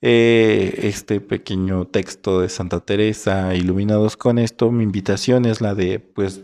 eh, 0.00 0.80
este 0.84 1.20
pequeño 1.20 1.86
texto 1.86 2.40
de 2.40 2.48
Santa 2.48 2.80
Teresa, 2.80 3.54
iluminados 3.54 4.16
con 4.16 4.38
esto, 4.38 4.70
mi 4.70 4.84
invitación 4.84 5.44
es 5.44 5.60
la 5.60 5.74
de 5.74 5.98
pues 6.00 6.42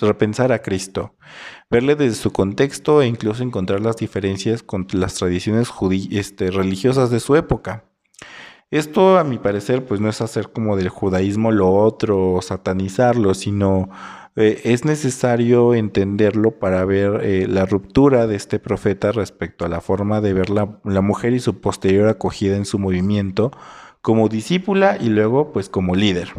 repensar 0.00 0.52
a 0.52 0.62
Cristo, 0.62 1.14
verle 1.70 1.96
desde 1.96 2.16
su 2.16 2.32
contexto 2.32 3.02
e 3.02 3.08
incluso 3.08 3.42
encontrar 3.42 3.80
las 3.80 3.96
diferencias 3.96 4.62
con 4.62 4.86
las 4.92 5.14
tradiciones 5.16 5.68
este, 6.10 6.50
religiosas 6.50 7.10
de 7.10 7.20
su 7.20 7.36
época. 7.36 7.91
Esto, 8.72 9.18
a 9.18 9.24
mi 9.24 9.36
parecer, 9.36 9.84
pues 9.84 10.00
no 10.00 10.08
es 10.08 10.22
hacer 10.22 10.50
como 10.50 10.76
del 10.76 10.88
judaísmo 10.88 11.52
lo 11.52 11.70
otro, 11.74 12.40
satanizarlo, 12.40 13.34
sino 13.34 13.90
eh, 14.34 14.62
es 14.64 14.86
necesario 14.86 15.74
entenderlo 15.74 16.52
para 16.52 16.82
ver 16.86 17.20
eh, 17.22 17.46
la 17.46 17.66
ruptura 17.66 18.26
de 18.26 18.36
este 18.36 18.58
profeta 18.58 19.12
respecto 19.12 19.66
a 19.66 19.68
la 19.68 19.82
forma 19.82 20.22
de 20.22 20.32
ver 20.32 20.48
la, 20.48 20.80
la, 20.84 21.02
mujer 21.02 21.34
y 21.34 21.40
su 21.40 21.60
posterior 21.60 22.08
acogida 22.08 22.56
en 22.56 22.64
su 22.64 22.78
movimiento 22.78 23.50
como 24.00 24.30
discípula 24.30 24.96
y 24.98 25.10
luego 25.10 25.52
pues 25.52 25.68
como 25.68 25.94
líder. 25.94 26.32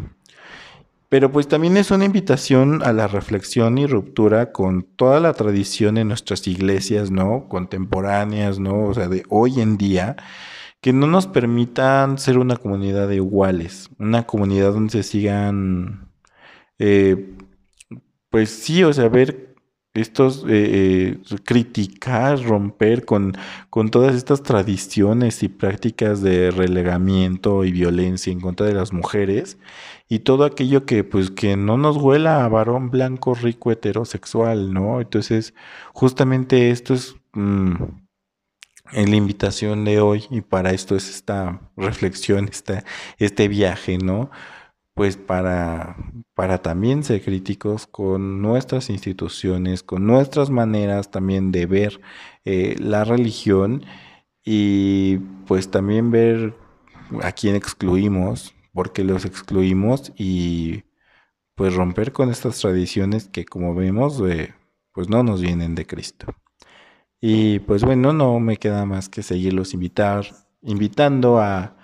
Pero 1.08 1.30
pues 1.30 1.46
también 1.46 1.76
es 1.76 1.92
una 1.92 2.04
invitación 2.04 2.82
a 2.82 2.92
la 2.92 3.06
reflexión 3.06 3.78
y 3.78 3.86
ruptura 3.86 4.50
con 4.50 4.82
toda 4.82 5.20
la 5.20 5.34
tradición 5.34 5.98
en 5.98 6.08
nuestras 6.08 6.48
iglesias, 6.48 7.12
¿no? 7.12 7.48
Contemporáneas, 7.48 8.58
¿no? 8.58 8.86
O 8.86 8.92
sea, 8.92 9.06
de 9.06 9.22
hoy 9.28 9.60
en 9.60 9.76
día 9.76 10.16
que 10.84 10.92
no 10.92 11.06
nos 11.06 11.26
permitan 11.26 12.18
ser 12.18 12.36
una 12.36 12.58
comunidad 12.58 13.08
de 13.08 13.14
iguales, 13.16 13.88
una 13.98 14.26
comunidad 14.26 14.74
donde 14.74 14.90
se 14.92 15.02
sigan, 15.02 16.10
eh, 16.78 17.38
pues 18.28 18.50
sí, 18.50 18.84
o 18.84 18.92
sea, 18.92 19.08
ver 19.08 19.54
estos, 19.94 20.44
eh, 20.46 21.16
eh, 21.30 21.36
criticar, 21.42 22.42
romper 22.42 23.06
con, 23.06 23.32
con 23.70 23.90
todas 23.90 24.14
estas 24.14 24.42
tradiciones 24.42 25.42
y 25.42 25.48
prácticas 25.48 26.20
de 26.20 26.50
relegamiento 26.50 27.64
y 27.64 27.72
violencia 27.72 28.30
en 28.30 28.40
contra 28.40 28.66
de 28.66 28.74
las 28.74 28.92
mujeres 28.92 29.56
y 30.06 30.18
todo 30.18 30.44
aquello 30.44 30.84
que 30.84 31.02
pues 31.02 31.30
que 31.30 31.56
no 31.56 31.78
nos 31.78 31.96
huela 31.96 32.44
a 32.44 32.48
varón 32.48 32.90
blanco 32.90 33.34
rico 33.34 33.72
heterosexual, 33.72 34.74
¿no? 34.74 35.00
Entonces, 35.00 35.54
justamente 35.94 36.70
esto 36.70 36.92
es... 36.92 37.16
Mm, 37.32 38.03
en 38.92 39.10
la 39.10 39.16
invitación 39.16 39.84
de 39.84 40.00
hoy 40.00 40.26
y 40.30 40.40
para 40.42 40.72
esto 40.72 40.96
es 40.96 41.08
esta 41.10 41.60
reflexión, 41.76 42.48
esta, 42.50 42.84
este 43.18 43.48
viaje, 43.48 43.98
¿no? 43.98 44.30
Pues 44.94 45.16
para, 45.16 45.96
para 46.34 46.62
también 46.62 47.02
ser 47.02 47.22
críticos 47.22 47.86
con 47.86 48.42
nuestras 48.42 48.90
instituciones, 48.90 49.82
con 49.82 50.06
nuestras 50.06 50.50
maneras 50.50 51.10
también 51.10 51.50
de 51.52 51.66
ver 51.66 52.00
eh, 52.44 52.76
la 52.78 53.04
religión 53.04 53.84
y 54.44 55.18
pues 55.46 55.70
también 55.70 56.10
ver 56.10 56.54
a 57.22 57.32
quién 57.32 57.56
excluimos, 57.56 58.54
por 58.72 58.92
qué 58.92 59.04
los 59.04 59.24
excluimos 59.24 60.12
y 60.16 60.84
pues 61.56 61.74
romper 61.74 62.12
con 62.12 62.30
estas 62.30 62.58
tradiciones 62.60 63.28
que 63.28 63.44
como 63.44 63.74
vemos 63.74 64.20
eh, 64.28 64.54
pues 64.92 65.08
no 65.08 65.22
nos 65.22 65.40
vienen 65.42 65.74
de 65.74 65.86
Cristo. 65.86 66.34
Y 67.26 67.60
pues 67.60 67.82
bueno, 67.82 68.12
no 68.12 68.38
me 68.38 68.58
queda 68.58 68.84
más 68.84 69.08
que 69.08 69.22
seguirlos 69.22 69.72
invitar, 69.72 70.26
invitando 70.60 71.38
a, 71.40 71.74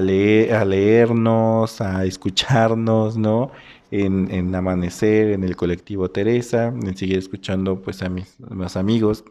leer, 0.00 0.54
a 0.54 0.64
leernos, 0.64 1.80
a 1.80 2.04
escucharnos, 2.04 3.16
¿no? 3.16 3.50
En, 3.90 4.30
en, 4.30 4.54
Amanecer, 4.54 5.32
en 5.32 5.42
el 5.42 5.56
colectivo 5.56 6.08
Teresa, 6.12 6.66
en 6.68 6.96
seguir 6.96 7.18
escuchando 7.18 7.82
pues 7.82 8.00
a 8.02 8.08
mis 8.08 8.38
más 8.38 8.76
amigos 8.76 9.24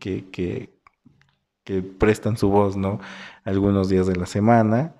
que, 0.00 0.28
que, 0.28 0.70
que 1.62 1.82
prestan 1.82 2.36
su 2.36 2.48
voz, 2.50 2.76
¿no? 2.76 2.98
Algunos 3.44 3.88
días 3.88 4.08
de 4.08 4.16
la 4.16 4.26
semana 4.26 4.96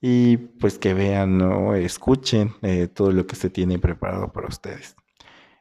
y 0.00 0.36
pues 0.36 0.78
que 0.78 0.94
vean, 0.94 1.36
¿no? 1.36 1.74
Escuchen 1.74 2.54
eh, 2.62 2.86
todo 2.86 3.10
lo 3.10 3.26
que 3.26 3.34
se 3.34 3.50
tiene 3.50 3.80
preparado 3.80 4.32
para 4.32 4.46
ustedes. 4.46 4.94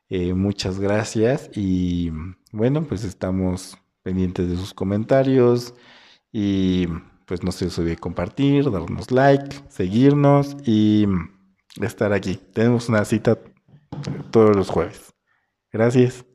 Eh, 0.10 0.34
muchas 0.34 0.80
gracias 0.80 1.52
y 1.56 2.12
bueno, 2.52 2.84
pues 2.84 3.04
estamos 3.04 3.78
pendientes 4.02 4.50
de 4.50 4.56
sus 4.58 4.74
comentarios 4.74 5.76
y 6.32 6.88
pues 7.26 7.44
no 7.44 7.52
se 7.52 7.68
olvide 7.80 7.96
compartir, 7.96 8.72
darnos 8.72 9.12
like, 9.12 9.56
seguirnos 9.70 10.58
y 10.66 11.06
estar 11.80 12.12
aquí. 12.12 12.40
Tenemos 12.54 12.90
una 12.90 13.06
cita 13.06 13.38
todos 14.32 14.56
los 14.56 14.70
jueves. 14.70 15.14
Gracias. 15.72 16.29